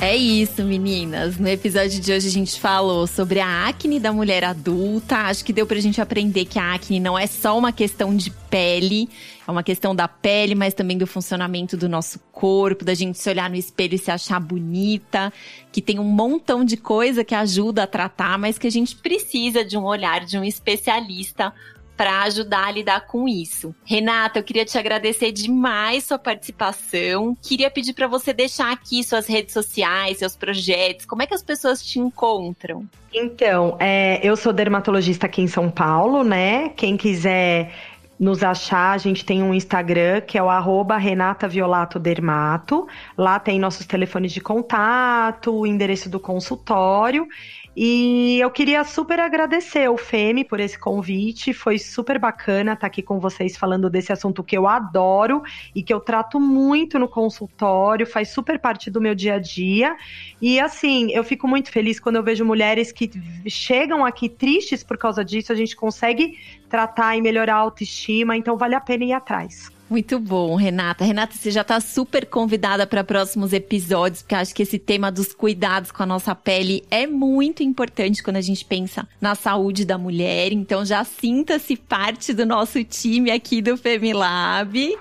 É 0.00 0.16
isso, 0.16 0.64
meninas. 0.64 1.36
No 1.36 1.46
episódio 1.46 2.00
de 2.00 2.10
hoje 2.10 2.26
a 2.26 2.30
gente 2.30 2.58
falou 2.58 3.06
sobre 3.06 3.38
a 3.38 3.68
acne 3.68 4.00
da 4.00 4.10
mulher 4.14 4.42
adulta. 4.44 5.16
Acho 5.16 5.44
que 5.44 5.52
deu 5.52 5.66
pra 5.66 5.78
gente 5.78 6.00
aprender 6.00 6.46
que 6.46 6.58
a 6.58 6.72
acne 6.72 6.98
não 6.98 7.18
é 7.18 7.26
só 7.26 7.58
uma 7.58 7.70
questão 7.70 8.16
de 8.16 8.30
pele, 8.48 9.10
é 9.50 9.52
uma 9.52 9.62
questão 9.62 9.94
da 9.94 10.08
pele, 10.08 10.54
mas 10.54 10.74
também 10.74 10.96
do 10.96 11.06
funcionamento 11.06 11.76
do 11.76 11.88
nosso 11.88 12.18
corpo, 12.32 12.84
da 12.84 12.94
gente 12.94 13.18
se 13.18 13.28
olhar 13.28 13.50
no 13.50 13.56
espelho 13.56 13.94
e 13.94 13.98
se 13.98 14.10
achar 14.10 14.40
bonita, 14.40 15.32
que 15.70 15.82
tem 15.82 15.98
um 15.98 16.04
montão 16.04 16.64
de 16.64 16.76
coisa 16.76 17.24
que 17.24 17.34
ajuda 17.34 17.82
a 17.82 17.86
tratar, 17.86 18.38
mas 18.38 18.58
que 18.58 18.66
a 18.66 18.70
gente 18.70 18.96
precisa 18.96 19.64
de 19.64 19.76
um 19.76 19.84
olhar 19.84 20.24
de 20.24 20.38
um 20.38 20.44
especialista 20.44 21.52
para 22.00 22.22
ajudar 22.22 22.68
a 22.68 22.70
lidar 22.70 23.06
com 23.06 23.28
isso. 23.28 23.74
Renata, 23.84 24.38
eu 24.38 24.42
queria 24.42 24.64
te 24.64 24.78
agradecer 24.78 25.32
demais 25.32 26.04
sua 26.04 26.18
participação. 26.18 27.36
Queria 27.42 27.70
pedir 27.70 27.92
para 27.92 28.06
você 28.06 28.32
deixar 28.32 28.72
aqui 28.72 29.04
suas 29.04 29.26
redes 29.26 29.52
sociais, 29.52 30.16
seus 30.16 30.34
projetos, 30.34 31.04
como 31.04 31.20
é 31.20 31.26
que 31.26 31.34
as 31.34 31.42
pessoas 31.42 31.84
te 31.84 31.98
encontram? 31.98 32.88
Então, 33.12 33.76
é, 33.78 34.18
eu 34.26 34.34
sou 34.34 34.50
dermatologista 34.50 35.26
aqui 35.26 35.42
em 35.42 35.46
São 35.46 35.70
Paulo, 35.70 36.24
né? 36.24 36.70
Quem 36.70 36.96
quiser 36.96 37.70
nos 38.20 38.42
achar, 38.42 38.92
a 38.92 38.98
gente 38.98 39.24
tem 39.24 39.42
um 39.42 39.54
Instagram 39.54 40.20
que 40.20 40.36
é 40.36 40.42
o 40.42 40.50
arroba 40.50 40.98
Renata 40.98 41.48
Violato 41.48 41.98
Dermato. 41.98 42.86
Lá 43.16 43.40
tem 43.40 43.58
nossos 43.58 43.86
telefones 43.86 44.30
de 44.30 44.42
contato, 44.42 45.50
o 45.54 45.66
endereço 45.66 46.10
do 46.10 46.20
consultório. 46.20 47.26
E 47.74 48.38
eu 48.40 48.50
queria 48.50 48.84
super 48.84 49.18
agradecer 49.20 49.88
o 49.88 49.96
Femi 49.96 50.44
por 50.44 50.60
esse 50.60 50.78
convite. 50.78 51.54
Foi 51.54 51.78
super 51.78 52.18
bacana 52.18 52.74
estar 52.74 52.86
aqui 52.86 53.00
com 53.00 53.18
vocês 53.18 53.56
falando 53.56 53.88
desse 53.88 54.12
assunto 54.12 54.44
que 54.44 54.58
eu 54.58 54.66
adoro 54.66 55.42
e 55.74 55.82
que 55.82 55.94
eu 55.94 56.00
trato 56.00 56.38
muito 56.38 56.98
no 56.98 57.08
consultório, 57.08 58.06
faz 58.06 58.28
super 58.28 58.58
parte 58.58 58.90
do 58.90 59.00
meu 59.00 59.14
dia 59.14 59.36
a 59.36 59.38
dia. 59.38 59.96
E 60.42 60.60
assim, 60.60 61.10
eu 61.12 61.24
fico 61.24 61.48
muito 61.48 61.70
feliz 61.70 61.98
quando 61.98 62.16
eu 62.16 62.22
vejo 62.22 62.44
mulheres 62.44 62.92
que 62.92 63.10
chegam 63.46 64.04
aqui 64.04 64.28
tristes 64.28 64.82
por 64.84 64.98
causa 64.98 65.24
disso, 65.24 65.50
a 65.50 65.56
gente 65.56 65.74
consegue 65.74 66.36
tratar 66.70 67.16
e 67.16 67.20
melhorar 67.20 67.56
a 67.56 67.58
autoestima, 67.58 68.36
então 68.36 68.56
vale 68.56 68.74
a 68.74 68.80
pena 68.80 69.04
ir 69.04 69.12
atrás. 69.12 69.70
Muito 69.90 70.20
bom, 70.20 70.54
Renata. 70.54 71.04
Renata, 71.04 71.34
você 71.36 71.50
já 71.50 71.62
está 71.62 71.80
super 71.80 72.24
convidada 72.24 72.86
para 72.86 73.02
próximos 73.02 73.52
episódios, 73.52 74.22
porque 74.22 74.36
acho 74.36 74.54
que 74.54 74.62
esse 74.62 74.78
tema 74.78 75.10
dos 75.10 75.34
cuidados 75.34 75.90
com 75.90 76.04
a 76.04 76.06
nossa 76.06 76.32
pele 76.32 76.84
é 76.88 77.08
muito 77.08 77.64
importante 77.64 78.22
quando 78.22 78.36
a 78.36 78.40
gente 78.40 78.64
pensa 78.64 79.08
na 79.20 79.34
saúde 79.34 79.84
da 79.84 79.98
mulher. 79.98 80.52
Então 80.52 80.84
já 80.84 81.02
sinta-se 81.02 81.76
parte 81.76 82.32
do 82.32 82.46
nosso 82.46 82.84
time 82.84 83.32
aqui 83.32 83.60
do 83.60 83.76
Femilab. 83.76 84.96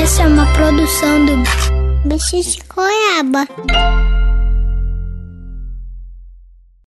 Essa 0.04 0.24
é 0.24 0.28
uma 0.28 0.46
produção 0.54 1.26
do 1.26 2.08
Bicho 2.08 2.42
de 2.42 2.60
Goiaba. 2.68 4.19